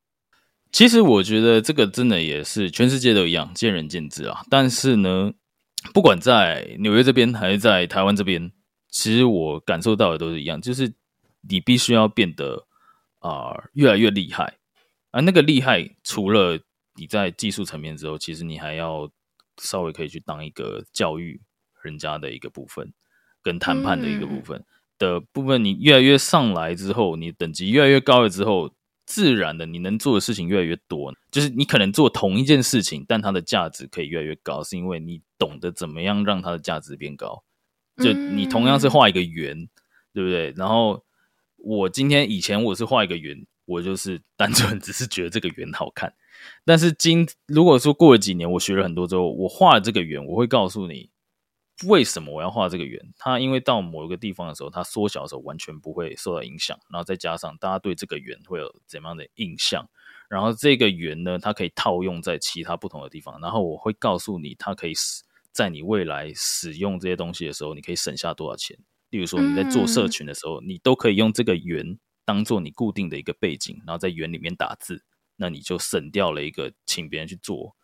[0.71, 4.43] 其实我觉得这个真的也是全世界都一样，见仁见智啊。
[4.49, 5.33] 但是呢。
[5.93, 8.53] 不管在纽约这边还是在台湾这边，
[8.87, 10.93] 其实我感受到的都是一样，就是
[11.41, 12.65] 你必须要变得
[13.19, 14.59] 啊、越来越厉害，
[15.11, 16.57] 而那个厉害，除了
[16.95, 19.11] 你在技术层面之后，其实你还要
[19.61, 21.41] 稍微可以去当一个教育
[21.81, 22.93] 人家的一个部分，
[23.43, 24.63] 跟谈判的一个部分
[24.97, 28.73] 的部分，你越来越上来之后，你等级越来越高了之后。
[29.06, 37.43] 自然的，你能做的事情越来越多，就是你可能做同一件事情，但它的价值可以越来越高，是因为你懂得怎么样让它的价值变高。
[37.97, 39.69] 就你同样是画一个圆，嗯、
[40.13, 40.53] 对不对？
[40.56, 41.03] 然后
[41.58, 46.13] 我今天以前我是画一个圆，我就是 单纯只是觉得这个圆好看。
[46.63, 51.10] 但是今如果说过了几年，我学了很多之后，我画了这个圆，我会告诉你。
[51.88, 53.01] 为什么我要画这个圆？
[53.17, 56.79] 它因为到某一个地方的时候，它缩小的时候完全不会受到影响。
[56.89, 59.89] 然后再加上大家对这个圆会有怎样的印象？
[60.29, 63.39] 然后这个圆呢，它可以套用在其他不同的地方。
[63.41, 68.77] 然后我会告诉你，它可以使在你未来使用这些东西的时候，你可以省下多少钱。
[69.09, 75.03] 例如说你在做社群的时候，你都可以用这个圆当做你固定的一个背景，然后在圆里面打字，
[75.36, 77.75] 那你就省掉了一个请别人去做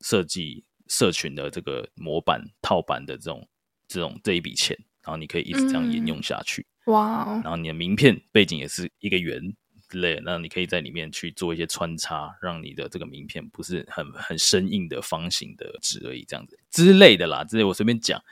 [0.00, 3.48] 设计社群的这个模板套版的这种
[3.88, 6.66] 这种这一笔钱，然后你可以一直这样沿用下去。
[6.86, 7.40] 哇、哦！
[7.42, 9.40] 然后你的名片背景也是一个圆
[9.88, 18.22] 之类，那你可以在里面去做一些穿插，让你的这个名片不是很很生硬的方形的纸而已，这样子之类的啦，之类我随便讲。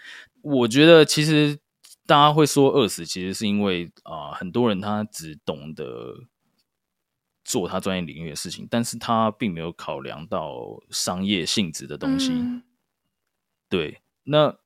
[0.42, 1.58] 我觉得其实
[2.04, 6.14] 大家会说饿死，其实是因为啊、呃，很多人他只懂得
[7.44, 12.32] 做他专业领域的事情，但是他并没有考量到商业性质的东西。
[12.32, 12.62] 嗯、
[13.68, 14.56] 对，那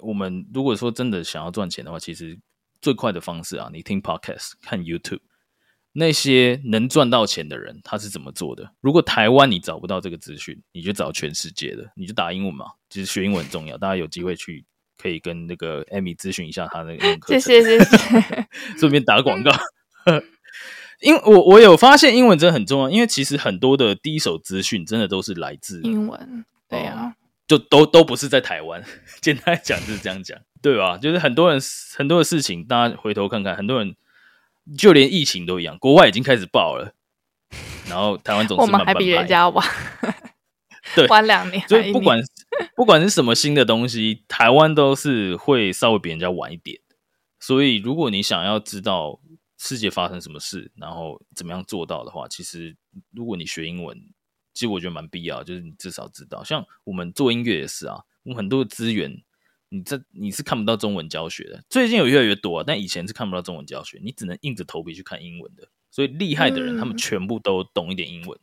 [0.00, 2.38] 我们如果说真的想要赚钱的话，其实
[2.80, 5.20] 最快的方式啊，你听 Podcast、看 YouTube，
[5.92, 8.72] 那些能赚到钱的人他是怎么做的？
[8.80, 12.66] 如果台湾你找不到这个资讯，你就找全世界的，你就打英文嘛。
[12.88, 14.64] 其实学英文很重要，大家有机会去。
[15.02, 19.50] 可以跟那个 Amy 咨询一下他那个谢谢谢谢， 顺便打广告。
[21.00, 27.14] 因为我我有发现英文真的很重要，因为其实很多的第一手资讯真的都是来自英文，对呀、啊，
[27.48, 28.82] 就都都不是在台湾。
[29.20, 30.98] 简单来讲就是这样讲，对吧？
[30.98, 31.60] 就是很多人
[31.96, 33.96] 很多的事情，大家回头看看，很多人
[34.76, 36.92] 就连疫情都一样，国外已经开始爆了，
[37.88, 39.66] 然后台湾总是我们还比人家晚。
[40.94, 42.20] 对， 晚两年，所以不管
[42.74, 46.78] 不管是什么新的东西，台湾都是会稍微比人家晚一点。
[47.38, 49.18] 所以，如果你想要知道
[49.62, 52.74] 世界发生什么事，然后怎么样做到的话，其实
[53.10, 53.94] 如果你学英文，
[54.54, 56.42] 其实我觉得蛮必要，就是你至少知道。
[56.42, 59.22] 像我们做音乐也是啊，我们很多的资源，
[59.68, 61.62] 你这你是看不到中文教学的。
[61.68, 65.68] 最近有越来越多啊，但以前是看不到中文教学，你只能硬着头皮去看英文的。
[65.90, 68.40] 所以厉害的人，他们全部都懂一点英文。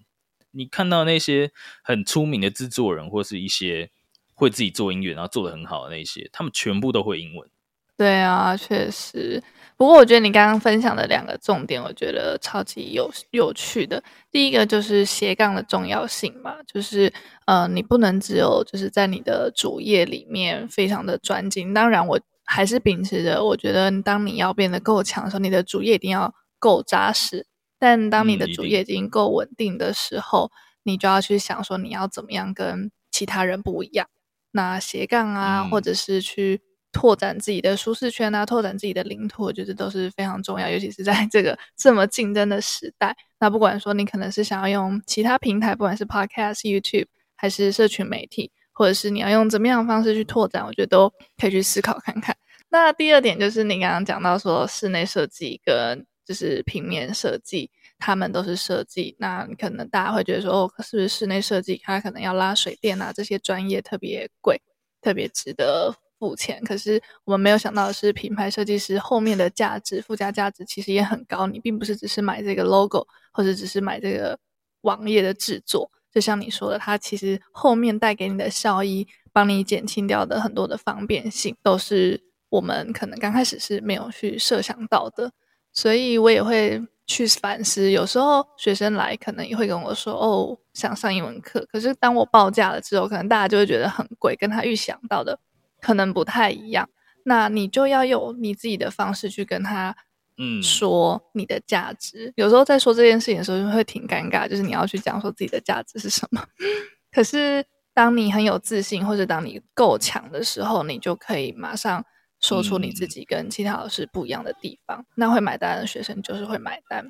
[0.52, 1.52] 你看到那些
[1.84, 3.90] 很出名的制作人，或是一些
[4.36, 7.50] 会自己做音乐，然后做的很好的那些，他们全部都会英文。
[7.98, 9.44] 对啊，确实。
[9.78, 14.04] 不过我觉得你刚刚分享的两个重点，我觉得超级有有趣的。
[14.32, 17.14] 第一个就是斜杠的重要性嘛，就是
[17.46, 21.76] 呃，你不能只有就是在你的主业里面非常的专精。
[21.76, 27.46] 当然，我还是秉持着，我觉得当你要变得够强的时候，你的主业一定要够扎实。
[27.78, 30.52] 但当你的主业已经够稳定的时候，嗯，
[30.86, 34.08] 你就要去想说你要怎么样跟其他人不一样。
[34.50, 36.62] 那斜杠啊，嗯，或者是去
[36.98, 40.68] 拓展自己的舒适圈啊，拓展自己的领土，我觉得都是非常重要。
[40.68, 47.06] 尤其是在这个这么竞争的时代，那不管说你可能是想要用其他平台，不管是 Podcast、YouTube
[47.36, 52.36] 还是社群媒体，或者是你要用怎么样的方式去拓展，我觉得都可以去思考看看。
[52.70, 56.06] 那第二点就是你刚刚讲到说室内设计跟。
[56.28, 59.16] 就是平面设计，他们都是设计。
[59.18, 64.62] 那可能大家会觉得说，哦，是不是室内设计，它可能要拉水电啊，这些专业特别贵，
[65.02, 66.62] 特别值得付钱。
[66.64, 71.48] 可是我们没有想到的是，品牌设计师后面的价值、附加价值其实也很高。
[71.48, 74.38] 你并不是只是买这个 logo，或者只是买这个
[74.82, 75.92] 网页的制作。
[76.12, 85.32] 就像你说的，它其实后面带给你的效益，帮你减轻掉的很多的方便性，都是我们可能刚开始是没有去设想到的。
[85.72, 95.38] 所以我也会去反思，有时候学生来可能也会跟我说：“哦，想上英文课。”可是当我报价了之后，可能大家就会觉得很贵，跟他预想到的
[95.82, 96.90] 可能不太一样。
[97.24, 99.96] 那你就要有你自己的方式去跟他，
[100.38, 102.28] 嗯，说你的价值。
[102.30, 102.34] 嗯。
[102.38, 106.44] 有时候在说这件事情的时候，就会挺尴尬，就是你要去讲说自己的价值是什么。
[107.12, 112.06] 可是当你很有自信，或者当你够强的时候，你就可以马上。
[112.40, 117.04] 说出你自己跟其他老师不一样的地方，嗯，那会买单的学生就是会买单。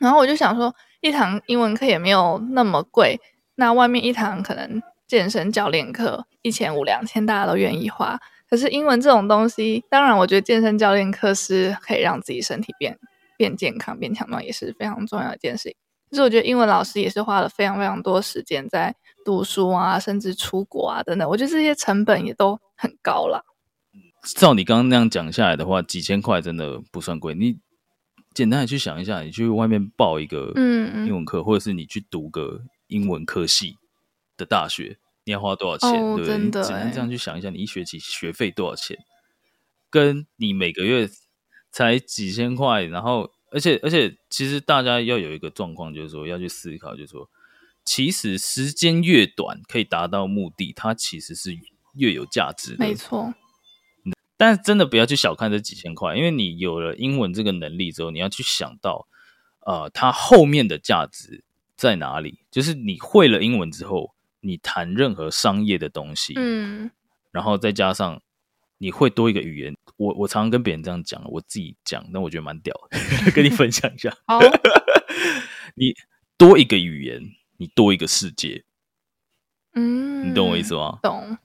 [0.00, 3.20] 然后我就想说，一堂英文课也没有那么贵，
[3.54, 8.20] 那外面一堂可能健身教练课一千五两千，大家都愿意花。
[8.48, 12.98] 可是英文这种东西，当然我觉得健身教练课是可以让自己身体变
[13.36, 15.76] 变健康、变强壮，也是非常重要的一件事情。
[16.10, 18.94] 可是我觉得英文老师也是花了非常非常多时间在
[19.24, 23.44] 读书啊，甚至出国啊等等，我觉得这些成本也都很高了。
[24.36, 27.34] 照你刚刚那样讲下来的话，几千块真的不算贵。
[27.34, 27.58] 你
[28.34, 33.77] 简单的去想一下，你去外面报一个嗯英文课，嗯，或者是你去读个英文科系
[34.38, 36.02] 的大学，你要花多少钱？
[36.02, 36.26] 哦，对不对？
[36.26, 38.96] 真的，简单这样去想一下，你一学期学费多少钱？
[39.90, 41.08] 跟你每个月
[41.70, 47.28] 才几千块，然后而且而且，其实大家要有一个状况，就是说要去思考，就是说，
[47.84, 51.58] 其实时间越短，可以达到目的，它其实是
[51.94, 52.86] 越有价值的。
[52.86, 53.34] 没错。
[54.36, 59.08] 但是真的不要去小看这几千块，因为你有了英文这个能力之后，你要去想到，
[59.66, 61.42] 呃，它后面的价值
[61.76, 62.40] 在哪里？
[62.50, 66.90] 就是你会了英文之后，你谈任何商业的东西，嗯，
[67.30, 68.20] 然后再加上
[68.78, 69.74] 你会多一个语言。
[69.96, 72.98] 我我常常跟别人这样讲，我自己讲，但我觉得蛮屌的，
[73.34, 74.16] 跟你分享一下。
[74.26, 74.38] 好，
[75.74, 75.92] 你
[76.36, 77.20] 多一个语言，
[77.56, 78.64] 你多一个世界。
[79.74, 80.98] 嗯，你懂我意思吗？
[81.02, 81.36] 懂，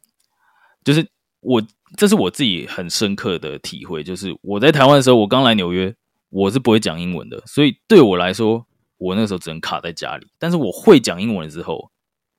[0.83, 1.07] 就是
[1.39, 1.61] 我
[1.97, 5.95] 这是我自己很深刻的体会，就是我在台湾的时候，我刚来纽约，
[6.29, 8.65] 我是不会讲英文的，所以对我来说，
[8.97, 10.27] 我那时候只能卡在家里。
[10.37, 11.91] 但是我会讲英文之后，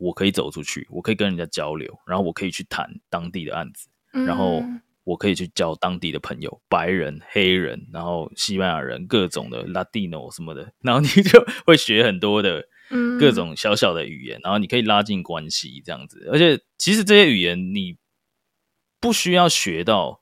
[0.05, 4.63] 我可以走出去，我可以跟人家交流，然后我可以去谈当地的案子，嗯、然后
[5.05, 12.65] 我可以去交当地的朋友，白人、黑人，然后西班牙人，各种的 Latino 什么的，然后你就会学很多的
[13.19, 16.29] 各种小小的语言，然后你可以拉近关系这样子。
[16.31, 17.97] 而且其实这些语言你
[19.01, 20.21] 不需要学到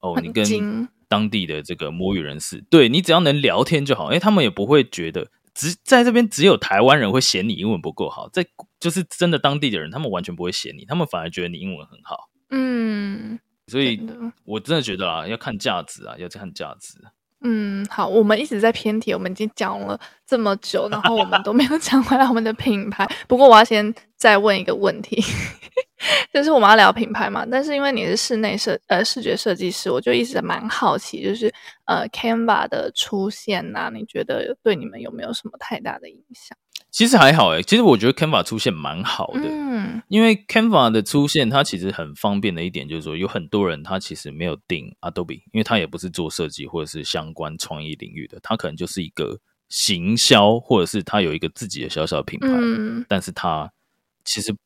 [0.00, 5.30] 哦，你跟当地的这个母语人士，对，你只要能聊天就好，因为他们也不会觉得。
[5.58, 8.28] 只在这边，只有台湾人会嫌你英文不够好。
[8.28, 8.46] 在
[8.78, 12.30] 就是真的当地的人，他们完全不会嫌你，他们反而觉得你英文很好。
[12.50, 14.00] 嗯，所以
[14.44, 16.94] 我真的觉得啊，要看价值啊，要看价值。
[17.40, 23.08] 嗯，好，我们一直在偏题，我们已经讲了这么久，然后我们都没有 讲回来我们的品牌。
[23.28, 25.22] 不过我要先再问一个问题，
[26.34, 27.46] 就是我们要聊品牌嘛？
[27.48, 31.52] 但是因为你是室内设呃视觉设计师，我就一直蛮好奇，就是
[31.84, 36.58] 呃 Canva 的出现呐、你觉得对你们有没有什么太大的影响？
[36.90, 53.70] 其实还好诶，其实我觉得 Canva 出现蛮好的，嗯，因为 Canva 的出现，它其实很方便的一点就是说，有很多人他其实没有订 Adobe，因为他也不是做设计或者是相关创意领域的，他可能就是一个行销，或者是他有一个自己的小小的品牌，嗯，但是他
[54.24, 54.56] 其实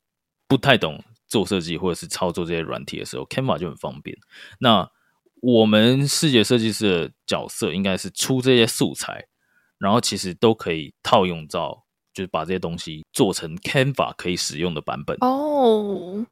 [0.47, 4.17] 不太懂做设计或者是操作这些软体的时候，Canva 就很方便。
[4.61, 4.89] 那
[5.41, 9.27] 我们视觉设计师的角色应该是出这些素材，
[9.77, 11.85] 然后其实都可以套用到。
[12.13, 16.27] 就是把这些东西做成 Canva 可以使用的版本哦，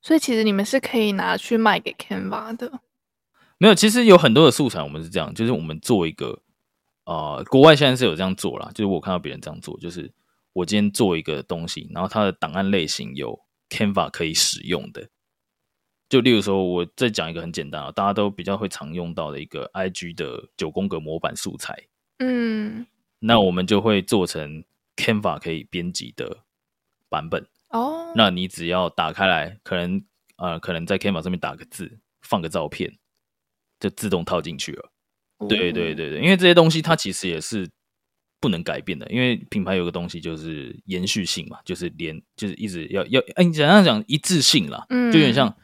[0.00, 2.80] 所以其实你们是可以拿去卖给 Canva 的。
[3.58, 6.42] 没有，其实有很多的素材，我们是这样，就是我们做一个，
[7.04, 10.12] 呃，国外现在是有这样做啦，就是我看到别人这样做，就是
[10.52, 15.08] 我今天做一个东西，然后它的档案类型有 Canva 可以使用的，
[16.08, 21.74] 就例如说，我再讲一个很简单啊，大家都比较会常用到的一个 IG 的九宫格模板素材，
[22.18, 22.86] 嗯，
[23.20, 24.62] 那我们就会做成。
[24.96, 26.44] Canva 可以编辑的
[27.08, 30.04] 版本哦，那你只要打开来，可能
[30.36, 32.98] 呃，可能在 Canva 上面打个字，放个照片，
[33.80, 34.92] 就自动套进去了。
[35.38, 35.48] 哦。
[35.48, 37.68] 对对对对，因为这些东西它其实也是
[38.40, 45.56] 不能改变的，因为品牌有个东西就是延续性嘛，就是连就是一直要要，哎，你怎样讲一致性啦，嗯，就有点像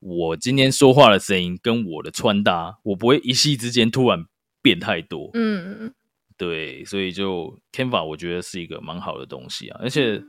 [0.00, 4.26] 我今天说话的声音跟我的穿搭，我不会一夕之间突然
[4.60, 5.94] 变太多，嗯。
[6.36, 10.20] 对，所以就 Canva 我觉得是一个蛮好的东西啊，而且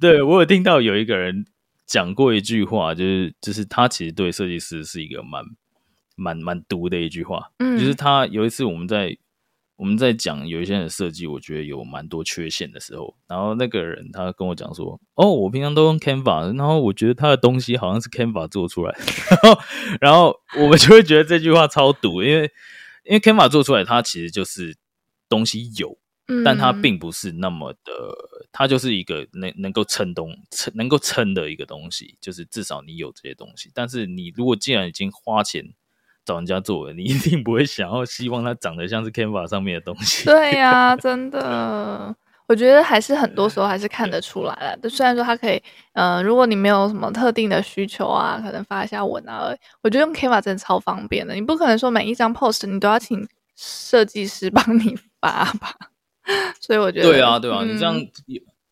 [0.00, 1.44] 对我有听到有一个人
[1.86, 5.44] 讲过一句话，就是就是他其实对设计师是一个蛮
[6.16, 9.16] 蛮蛮毒的一句话，嗯，就是他有一次我们在
[9.76, 19.04] 我们在讲有一些人的设计，我觉得有蛮多缺陷的时候，然后那个人他跟我讲说，哦，我平常都用 Canva，然后我觉得他的东西好像是 Canva 做出来的，
[19.38, 19.60] 然后
[20.00, 22.50] 然后我们就会觉得这句话超毒，因为
[23.04, 24.76] 因为 Canva 做出来，它其实就是。
[25.28, 25.96] 东西有，
[26.44, 33.70] 但它并不是那么的，嗯、它就是一个能能够撑东撑能够撑的一个东西，就是至少你有这些东西。
[33.74, 35.64] 但是你如果既然已经花钱
[36.24, 40.24] 找人家做了，你一定不会想要希望它长得像是 Canva 上面的东西。
[40.30, 42.16] 对呀、啊， 真的，
[42.46, 44.88] 我觉得还是很多时候还是看得出来了。
[44.88, 45.62] 虽然说它可以，
[45.92, 51.34] 呃，如果你没有什么特定的需求啊，可能发一下文啊，我觉得用 Canva 真的超方便的。
[51.34, 53.26] 你不可能说每一张 post 你都要请
[53.56, 54.96] 设计师帮你。
[55.24, 55.74] 发吧，
[56.60, 57.98] 所以我觉得对啊，对啊，嗯、你这样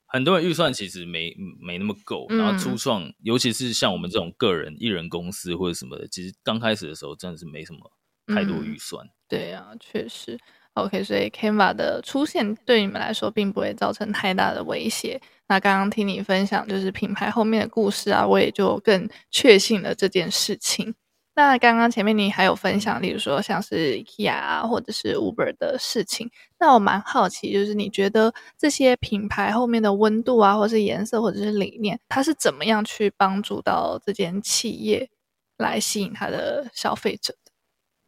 [0.05, 7.91] 很多人预算其实没没那么够，嗯、然后初创，尤其是像我们这种个人艺人公司或者什么的，其实刚开始的时候真的是没什么
[8.27, 9.03] 太多预算。
[9.07, 10.39] 嗯、对啊，确实。
[10.75, 15.19] OK，所以 Canva 的出现对你们来说并不会造成太大的威胁。
[15.49, 20.95] 那刚刚听你分享就是品牌后面的故事啊，我也就更确信了这件事情。
[21.35, 26.31] 那刚刚前面你还有分享，例如说像是 IKEA 啊，或者是 Uber 的事情。
[26.59, 35.09] 那我蛮好奇，就是你觉得这些品牌后面的温度啊，或者是颜色，或者是理念，它是怎么样去帮助到这间企业
[35.57, 37.51] 来吸引它的消费者的？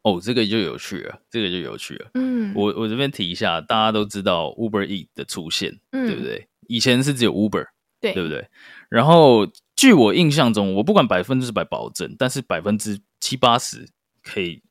[0.02, 2.10] 哦，这个就有趣了，这个就有趣了。
[2.12, 6.46] 嗯，我我这边提一下，大家都知道 Uber Eats 的出现，嗯，对不对？
[6.68, 7.66] 以前是只有 Uber，
[8.02, 8.46] 对，对不对？
[8.90, 13.88] 然后据我印象中，我不管百分之百保证，但是百分之七八十
[14.22, 14.62] 可以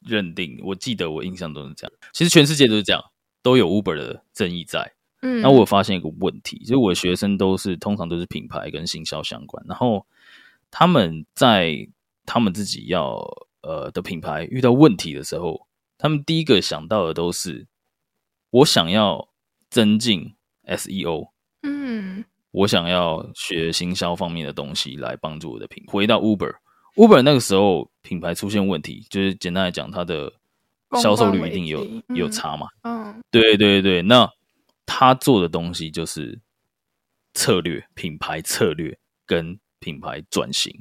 [0.00, 1.92] 认定，我记得我印象中是这样。
[2.12, 3.02] 其实全世界都是这样，
[3.42, 4.94] 都有 Uber 的争议在。
[5.22, 10.06] 嗯，那我有发现一个问题，就是我的学生都是通常都是品牌跟行销相关，然后
[10.70, 11.88] 他们在
[12.24, 13.18] 他们自己要
[13.62, 15.66] 呃的品牌遇到问题的时候，
[15.98, 17.66] 他们第一个想到的都是
[18.50, 19.28] 我想要
[19.68, 20.32] 增进
[20.68, 21.30] SEO。
[21.64, 22.24] 嗯。
[22.52, 25.92] 我想要学行销方面的东西来帮助我的品牌。
[25.92, 26.20] 回到
[26.96, 30.32] Uber，Uber 那个时候品牌出现问题，就是简单来讲，它的
[31.00, 32.66] 销售率一定有有差嘛。
[32.82, 34.28] 嗯，对对对，那
[34.84, 36.40] 他做的东西就是
[37.34, 40.72] 策略、品牌策略跟品牌转型。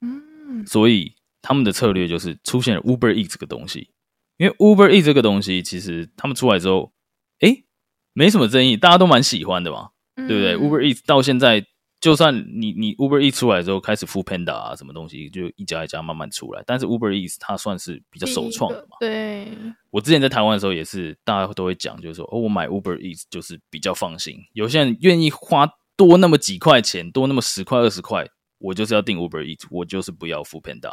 [0.00, 3.90] 嗯，所以他们的策略就是出现了 Uber Eats 这个东西，
[4.36, 6.92] 因为 Uber Eats 这个东西其实他们出来之后，
[7.40, 7.64] 诶，
[8.12, 9.90] 没什么争议，大家都蛮喜欢的嘛。
[10.16, 11.66] 对不对？Uber Eats 到现在，
[12.04, 16.62] 就算你你 Uber Eats 出来之后，开始 Food Panda 啊，什么东西就一家一家慢慢出来。
[16.66, 18.98] 但是 Uber Eats 它算是比较首创的嘛。
[19.00, 19.48] 对。
[19.88, 24.36] 我之前在台湾的时候也是，大家都会讲，就是说，哦，我买 Uber Eats 就是比较放心。
[24.52, 28.28] 有些人愿意花多那么几块钱，多那么十块二十块，
[28.58, 30.92] 我就是要订 Uber Eats，我就是不要 Food Panda。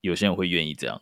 [0.00, 1.00] 有些人会愿意这样，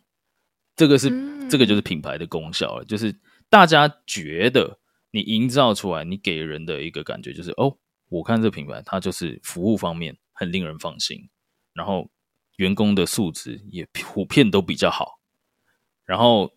[0.75, 4.77] 这个是、嗯、这个就是品牌的功效了，就是大家觉得。
[5.11, 7.77] 你营造出来，你给人的一个感觉就是，哦，
[8.09, 11.29] 我看这品牌，它就是服务方面很令人放心，
[11.73, 12.09] 然后
[12.57, 15.19] 员工的素质也普遍都比较好，
[16.05, 16.51] 然后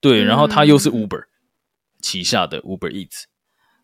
[0.00, 1.28] 对，然后它又是 Uber、嗯、
[2.00, 3.24] 旗下的 Uber Eats，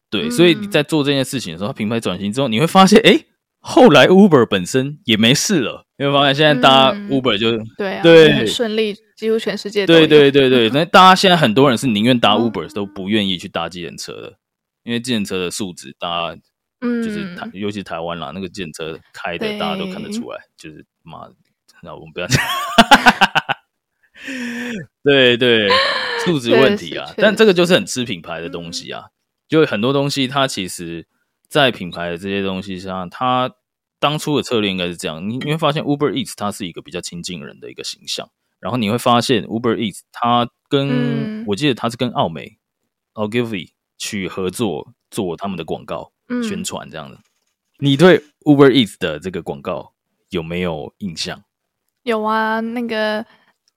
[0.08, 3.26] 对，嗯、所以你在做这件事情的时候，品牌转型之后，你会发现，哎。
[3.62, 14.38] 后来 Uber 本身也没事了，因为发现现在大家 Uber 就、嗯、对啊，对很顺利，几乎全世界对对对对， 那大家现在很多人是宁愿搭 Uber、嗯、都不愿意去搭计程车的，
[14.82, 16.40] 因为计程车的素质，大家
[16.80, 21.28] 就是台，嗯、尤其台湾啦，那个建车开的大家都看得出来，就是妈，
[21.82, 22.38] 那我们不要讲，
[25.02, 25.68] 对对，
[26.24, 29.06] 素质问题啊，但这个就是很吃品牌的东西啊，
[29.48, 31.06] 就很多东西它其实。
[31.50, 33.50] 在品牌的这些东西上，它
[33.98, 35.28] 当初的策略应该是这样。
[35.28, 38.30] 你你会发现，Uber Eats 它是一个比较亲近人的一个形象。
[38.60, 42.60] 然后你会发现，Uber Eats 它跟、嗯、我记得它是跟奥美
[43.14, 47.18] Ogilvy 去合作做他们的广告、嗯、宣传这样的。
[47.78, 49.92] 你对 Uber Eats 的这个广告
[50.30, 51.42] 有没有印象？
[52.02, 53.24] 有啊，那个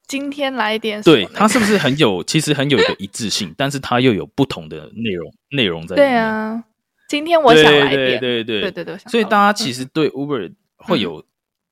[0.07, 1.25] 今天来点、那个。
[1.25, 2.23] 对，它是不是很有？
[2.23, 6.11] 其实很有一个一致性，但是它又有不同的内容内容在里面。
[6.11, 6.63] 对啊。
[7.09, 11.23] 今天我想来点，对对对对对对，所以大家其实对 Uber 会有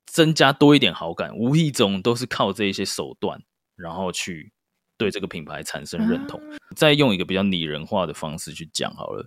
[0.06, 3.42] 增加多一点好感，嗯、无意中都是靠这一些手段，
[3.74, 4.52] 然后去
[4.96, 6.38] 对这个品牌产生认同。
[6.44, 9.26] 嗯、再用一个比较拟人化的方式去讲好了，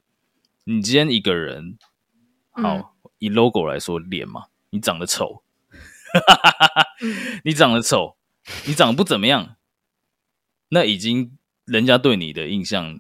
[0.65, 1.79] 你今天一个人，
[2.51, 2.85] 好、嗯、
[3.17, 5.43] 以 logo 来说，脸嘛，你长得丑，
[7.43, 8.17] 你长得丑，
[8.67, 9.55] 你长得不怎么样，
[10.69, 12.99] 那已经人家对你的印象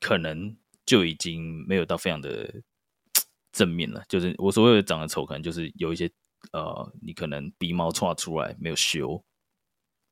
[0.00, 0.56] 可能。
[0.86, 2.62] 就已经没有到非常的
[3.50, 6.08] 正面了，就是我所谓的长得丑，可能就是有一些
[6.52, 9.24] 呃，你可能鼻毛刷出来没有修，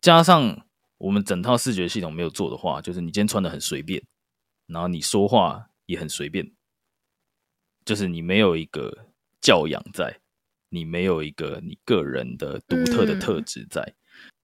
[0.00, 0.66] 加上
[0.98, 4.02] 我们整套视觉系统没有做的话，就是你今天穿的很随便，
[4.66, 6.52] 然后你说话也很随便，
[7.84, 9.06] 就是你没有一个
[9.40, 10.20] 教养在，
[10.68, 13.94] 你没有一个你个人的独特的特质在，嗯、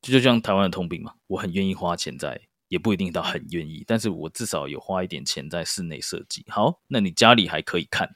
[0.03, 2.41] 就就像台湾的通病嘛，我很愿意花钱在。
[2.71, 6.45] 也不一定到很愿意，但是我至少有花一点钱在室内设计。
[6.47, 8.09] 好，那你家里还可以看，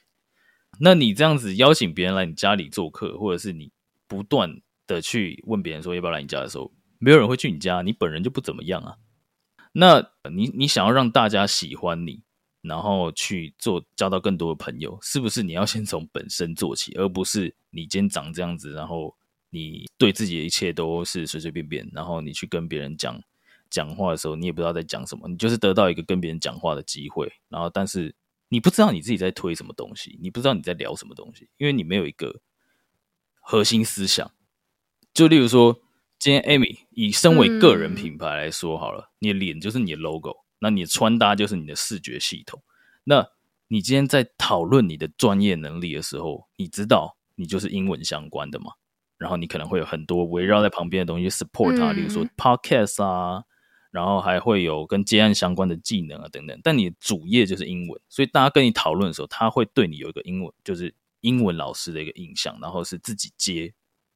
[0.79, 3.73] 那你这样子邀请别人来你家里做客，或者是你
[4.07, 8.95] 不断的去问别人说要不要来你家的时候，没有人会去你家，你本人就不怎么样啊。
[9.73, 12.23] 那你你想要让大家喜欢你，
[12.67, 19.15] 然后去做交到更多的朋友，是不是你要先从本身做起，而不是你今天长这样子，然后
[19.49, 23.21] 你对自己的一切都是随随便便，然后你去跟别人讲。
[23.67, 28.15] 讲话的时候，你也不知道在讲什么，你就是得到一个跟别人讲话的机会，然后但是
[28.47, 32.39] 你不知道你自己在推什么东西，你不知道你在聊什么东西，因为你没有一个
[33.41, 34.31] 核心思想。
[35.13, 35.81] 就例如说，
[36.19, 42.61] 今天 Amy 以身为个人品牌来说好了，嗯、你的脸就是你的 logo，那你的穿搭就是你的视觉系统。
[43.03, 43.27] 那
[43.67, 48.71] 你今天在讨论你的专业能力的时候，你知道你就是英文相关的嘛？
[49.17, 53.43] 然后你可能会有很多围绕在旁边的东西 support 它，例如说 podcast 啊。
[53.91, 63.73] 然后还会有跟接案相关的技能啊等等，但你的主业就是英文，所以大家跟你讨论的时候，他会对你有一个英文，就是英文老师的一个印象，然后是自己接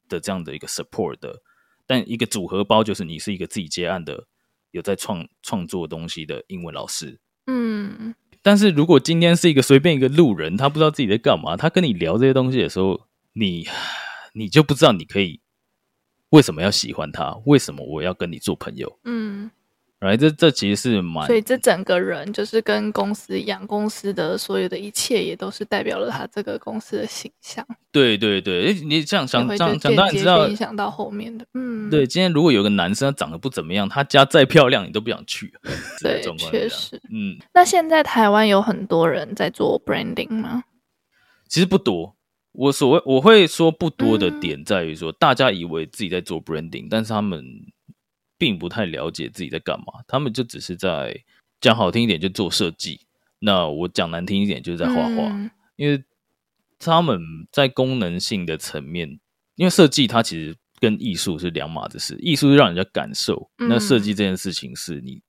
[0.09, 1.41] 的这样的一个 support 的，
[1.87, 4.27] 但一个组合包就是你是一个自己接案的，
[4.72, 7.20] 有在创创作东西的英文老师。
[7.47, 13.67] 嗯，但是如果今天是一个随便一个路人，他不知道自己在干嘛，他跟你聊这些东西的时候，你
[14.34, 15.41] 你就不知道你可以
[16.30, 18.99] 为什么要喜欢他，为什么我要跟你做朋友？
[19.03, 19.51] 嗯。
[20.01, 27.65] 来，这这其实是蛮，所以这整个人就是跟公司一样，公司的所有的一切也都是代表了他这个公司的形象。
[27.91, 31.45] 对对对，你这样想，这样想，当然知道影响到后面的。
[31.53, 35.51] 嗯，对，今天如果有个男生他长得不怎么样，他家再漂亮，你都不想去。
[36.01, 37.01] 对，确实。
[37.11, 40.63] 嗯，那现在台湾有很多人在做 branding 吗？
[41.49, 42.15] 其实不多。
[42.53, 47.43] 我所谓我会说不多的点在于说，大家以为自己在做 branding，但是他们
[48.39, 50.01] 并不太了解自己在干嘛。
[50.07, 51.23] 他们就只是在
[51.61, 53.01] 讲好听一点就做设计，
[53.37, 55.51] 那我讲难听一点就是在画画。
[55.75, 56.03] 因为
[56.79, 57.21] 他们
[57.51, 59.19] 在功能性的层面，
[59.53, 62.17] 因为设计它其实跟艺术是两码子事。
[62.19, 65.21] 艺术是让人家感受，那设计这件事情是你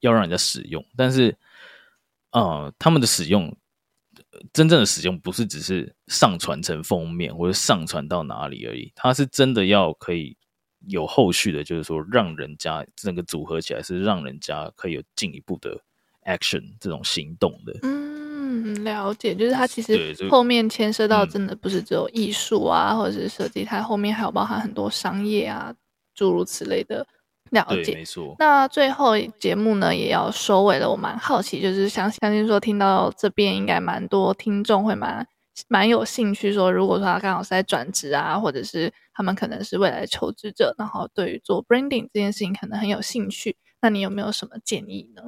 [0.00, 0.84] 要让人家使用。
[0.96, 1.36] 但是
[2.30, 3.56] 啊、呃，他们的使用。
[4.52, 10.36] 真正的使用不是只是上传成封面或者上传到哪里而已，它是真的要可以
[10.88, 15.78] 有后续的，就是说让人家整个组合起来是让人家可以有进一步的
[16.24, 17.78] action 这种行动的。
[17.82, 25.74] 嗯，了解，就是它其实后面牵涉到真的不是只有艺术啊，嗯、或者是设计，它后面还有包含很多商业啊，
[26.14, 27.06] 诸如此类的。
[27.50, 28.34] 了解，没错。
[28.38, 35.24] 那最后节目呢也要收尾了，我蛮好奇，就是相相信说听到这边应该蛮多听众会蛮
[35.68, 45.22] 蛮有兴趣，说如果说他刚好是在转职啊，或者是他们可能是未来的求职者，然后对于做 branding 这件事情可能很有兴趣，那你有没有什么建议呢？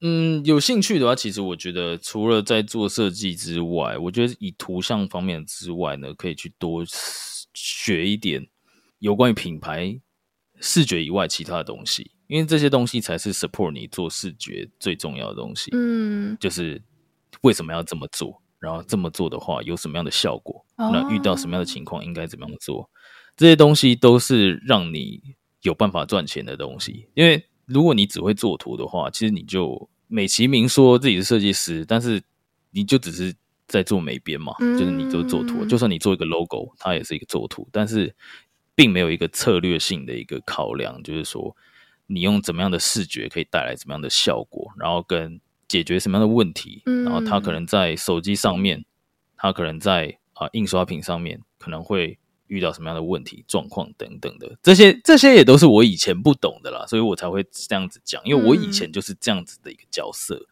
[0.00, 6.82] 嗯，有兴趣的话，其实我觉得除了在做设计之外，我觉得以图像方面之外呢，可以去多
[7.52, 8.46] 学一点
[9.00, 10.00] 有关于品牌。
[10.58, 15.70] 视觉以外，其他的东西，因为这些东西才是 support 你做视觉最重要的东西。
[15.74, 16.82] 嗯，就是
[17.42, 22.88] 为什么要这么做，然后这么做的话有什么样的效果，哦、那遇到什么样的情况应该怎么样做，
[23.36, 25.20] 这些东西都是让你
[25.62, 27.06] 有办法赚钱的东西。
[27.14, 32.22] 因为如果你只会做图的话，其实你就美其名说自己是设计师，但是
[32.70, 33.34] 你就只是
[33.66, 38.14] 在做美编嘛，嗯、就是你就做图，就算你做一个 logo，它也是一个做图，但是。
[38.78, 41.56] 并没有一个策略性的一个考量，就是说
[42.08, 48.84] 你用怎么样的视觉可以带来怎么样的效果，然后跟解决什么样的问题，然后它可能在手机上面，
[49.34, 52.18] 它可能在啊印刷品上面可能会
[52.48, 60.46] 遇到什么样的问题、状况等等的，这些这些也都是我以前不懂的啦，所以我才会这样子讲，因为我以前就是这样子的一个角色。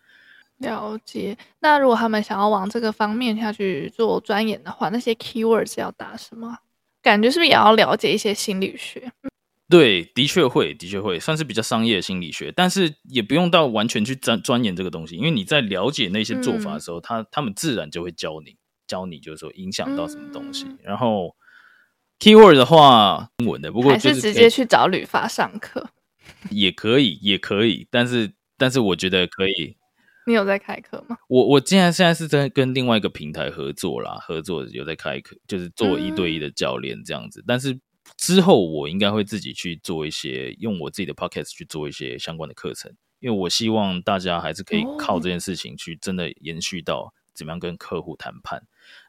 [0.59, 1.37] 了解。
[1.61, 6.59] 那如果他们想要往这个方面下去做钻研的话，那些 keywords 要打什么？
[7.03, 9.13] 感觉是不是也要了解一些心理学？
[9.69, 20.67] 对，的确会，的确会，算是比较商业的心理学，但是也不用到完全去钻钻研这个东西，因为你在了解那些做法的时候，嗯、他他们自然就会教你，教你就是说影响到什么东西。
[20.67, 21.35] 嗯、然后
[22.25, 25.91] keyword 的话，英文的，不过还是直接去找旅发上课，
[26.49, 29.77] 也可以，也可以，但是但是我觉得可以。
[30.27, 31.19] 你有在开课吗？
[31.29, 37.41] 我我现在现在是在跟另外一个平台合作啦，合作有在开课，就是做一对一的教练这样子。
[37.41, 37.79] 嗯、但是
[38.17, 48.63] 之后我应该会自己去做一些，用我自己的 podcast 去做一些相关的课程，因为我希望大家还是可以靠这件事情去真的延续到怎么样跟客户谈判，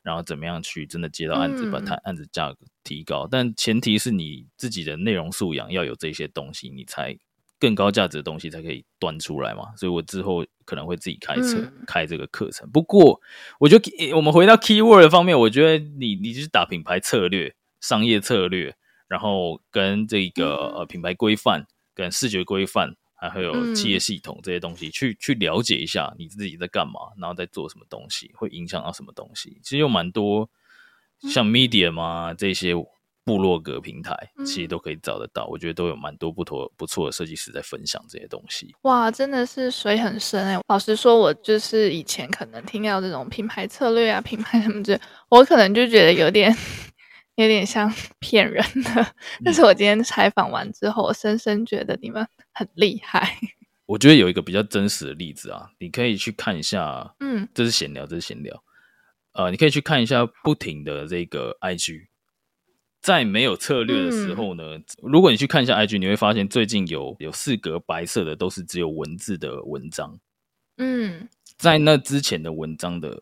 [0.03, 3.23] 然后怎么样去真的接到案子，把它案子价格提高。
[3.23, 7.17] 嗯、但前提是你自己的内容素养要有这些东西，你才。
[7.57, 12.69] 更高价值的东西才可以端出来嘛，所以我之后可能会自己开车、嗯、开这个课程。
[12.69, 13.19] 不过，
[13.59, 18.75] 我觉得我们回到 keyword 方面，我觉得你你就是打品牌策略、商业策略，
[19.07, 21.65] 然后跟这个呃品牌规范、
[21.95, 29.59] 跟视觉规范，还有企业系统这些东西，去去了解一下你自己在干嘛，然后在做什么东西，会影响到什么东西。
[29.63, 30.49] 其实有蛮多
[31.19, 32.73] 像 Medium 啊这些。
[33.25, 38.75] 部落格平台其实都可以找得到，嗯、我觉得都有蛮多不妥不错的设计师在分享这些东西。
[38.83, 40.59] 哇，真的是水很深哎！
[40.67, 46.55] 老实说，我就是以前可能听到这种品牌策略啊、品牌什么之类，我可能就觉得有点
[47.35, 49.01] 有点像 骗人的。
[49.01, 49.05] 嗯、
[49.43, 53.37] 但是我今天采访完之后，我深深觉得你们很厉害。
[53.85, 57.15] 我觉得有一个比较真实的例子啊，你可以去看一下。
[57.19, 58.63] 嗯，这是闲聊，这是闲聊。
[59.33, 62.07] 呃，你可以去看一下不停的这个 IG。
[63.01, 70.17] 在没有策略的时候呢，嗯、如果你去看一下 IG，你会发现最近有有四格白色的都是只有文字的文章。
[70.77, 73.21] 嗯，在那之前的文章的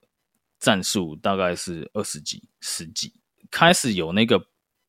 [0.60, 3.14] 赞数大概是二十几、十几，
[3.54, 4.40] 开始有那个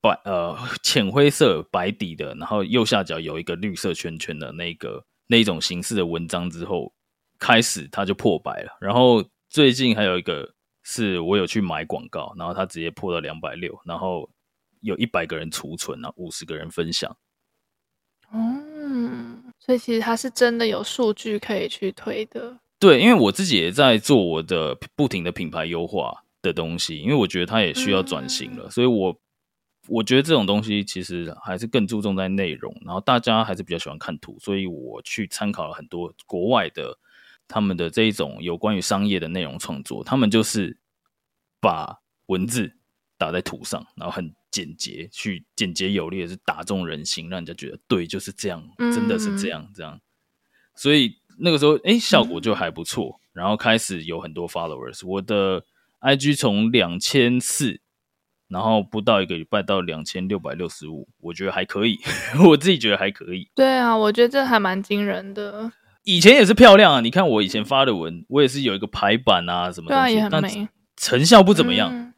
[0.00, 6.90] 白呃浅灰色白底的，然后右下角有一个绿色圈圈的那个那种形式的文章之后，
[7.38, 8.76] 开始它就破百了。
[8.80, 14.28] 然后最近还有一个是我有去买广告，然后它直接破到两百六，然后。
[14.84, 17.16] 有一百个人储存了，五十个人分享。
[18.34, 22.58] 嗯，所以其实它是真的有数据可以去推的。
[22.78, 29.18] 对，因为我自己也在做我的不停的品牌优化的东西，因为我觉得它也需要转型了，嗯、所以我
[29.88, 36.96] 我觉得这种东西其实还是更注重在内容，然后大家还是比较喜欢看图，所以我去参考了很多国外的
[37.48, 40.78] 他们的这一种有关于商业的内容创作，他们就是
[41.60, 42.72] 把文字
[43.18, 50.00] 打在图上，然后很简洁，去简洁有力的是打中人心，让人家觉得对，就是这样，真的是这样，这样。
[50.76, 55.06] 所以那个时候，哎，效果就还不错，然后开始有很多 followers。
[55.06, 55.64] 我的
[56.04, 57.80] IG 从两千四。
[58.46, 61.98] 然后不到一个礼拜到两千六百六十五，我觉得还可以，
[62.46, 63.48] 我自己觉得还可以。
[63.54, 65.72] 对啊，我觉得这还蛮惊人的。
[66.04, 70.68] 以前也是漂亮啊，你看我以前发的文，我也是有一个排版啊什么的，对啊，也很美。
[70.94, 72.14] 成效不怎么样，嗯、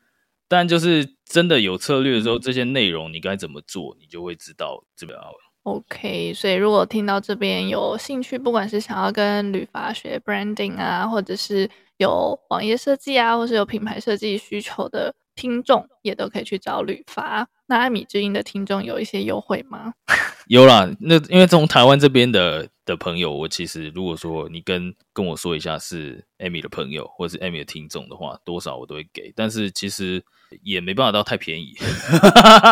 [0.48, 5.16] 但就是真的有策略的时候，嗯、这些内容你该怎么做，你就会知道这边。
[5.62, 15.14] OK，所以如果听到这边有兴趣，不管是想要跟旅法学 branding 啊，或者是有网页设计啊，或是有品牌设计需求的。
[15.36, 17.46] 听众也都可以去找旅发。
[17.66, 19.92] 那艾米之音的听众有一些优惠吗？
[20.48, 29.30] 有啦，那因为从台湾这边的的朋友，我其实如果说你跟跟我说一下是艾米的朋友，或者是艾米的听众的话，多少我都会给。
[29.36, 30.24] 但是其实
[30.62, 31.74] 也没办法到太便宜。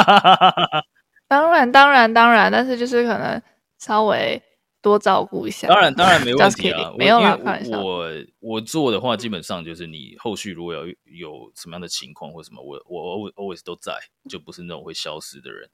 [1.28, 3.42] 当然，当然，当然，但是就是可能
[3.78, 4.42] 稍微。
[4.85, 6.93] 多照顾一下，当然当然没 问题啊。
[6.99, 7.39] 没有啦，
[7.72, 8.11] 我我
[8.41, 13.95] 我做的话，基本上就是你后续如果有有什么样的情况或什么，我我 always 都在，
[14.28, 15.70] 就不是那种会消失的人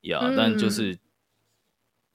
[0.00, 0.20] 呀。
[0.22, 0.98] Yeah, 嗯、但就是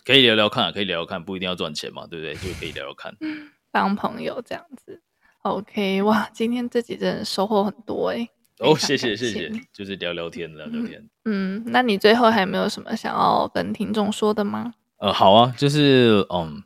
[0.03, 2.33] 可以聊聊看，可以聊聊看，不一定要赚钱嘛，对不对？
[2.33, 3.15] 就可以聊聊看，
[3.71, 4.99] 当朋友这样子。
[5.43, 8.29] OK，哇，今天这集真的收获很多哎、欸。
[8.59, 11.57] 哦，谢谢谢谢，就是聊聊天聊聊天嗯。
[11.57, 14.73] 嗯，那你最后还有没有什么想要跟听众说的吗？
[15.01, 16.63] 呃，好啊，就是嗯，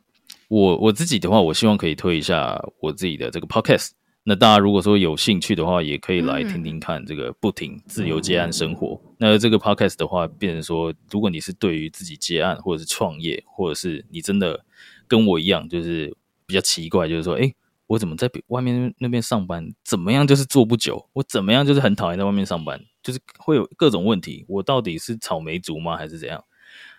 [0.48, 3.92] 我我自己的话，我希望可以推一下我自己的这个 podcast。
[4.24, 9.00] 那大家如果说有兴趣的话，也可以来听听看这个不停自由接案生活。
[9.04, 14.62] 嗯、那这个 podcast 的话，变成说，如果你是对于自己接案，或者是创业，或者是你真的
[15.08, 16.14] 跟我一样，就是
[16.44, 17.54] 比较奇怪，就是说，诶，
[17.86, 26.44] 我怎么在外面那边上班，怎么样就是做不久，我怎么样就是很讨厌在外面上班，就是会有各种问题，我到底是草莓族吗，还是怎样？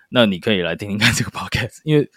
[0.09, 2.09] 那你可以来听听看这个 podcast，因为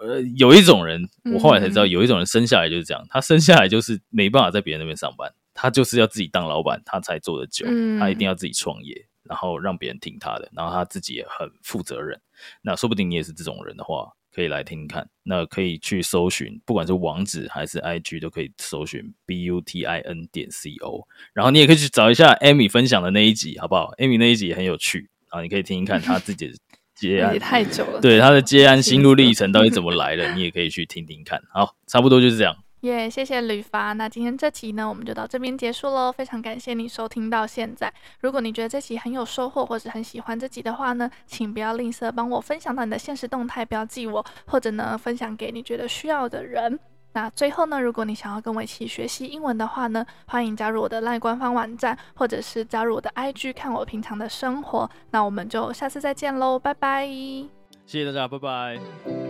[0.00, 12.20] 呃有一种人，我后来才知道，有一种人生下来就是这样，嗯、他生下来就是没办法在别人那边上班，他就是要自己当老板，他才做得久，嗯、他一定要自己创业，然后让别人听他的，然后他自己也很负责任。
[12.62, 15.08] 那说不定你也是这种人的话，可以来听听看。
[15.22, 26.54] 那可以去搜寻，不管是网址还是 IG 都可以搜寻 B U T I N 点 C O，然后你也可以去找一下 Amy 分享的那一集，好不好？Amy 那一集也很有趣啊，你可以听听看他自己的。
[26.96, 31.40] 接案也太久了，对他的接案心路历程到底怎么来的， 你也可以去听听看。
[31.52, 32.56] 好，差不多就是这样。
[32.80, 33.92] 耶，yeah, 谢谢吕发。
[33.94, 36.12] 那今天这期呢，我们就到这边结束喽。
[36.12, 37.92] 非常感谢你收听到现在。
[38.20, 46.78] 如果你觉得这期很有收获，或者很喜欢这集的话呢，请不要吝啬帮我分享到你的现实动态，标记我，或者呢分享给你觉得需要的人。
[47.16, 54.90] 那最后呢，如果你想要跟我一起学习英文的话呢，欢迎加入我的 LINE 官方网站，或者是加入我的 IG 看我平常的生活。
[55.12, 57.06] 那我们就下次再见喽，拜拜！
[57.86, 59.25] 谢谢大家，拜拜。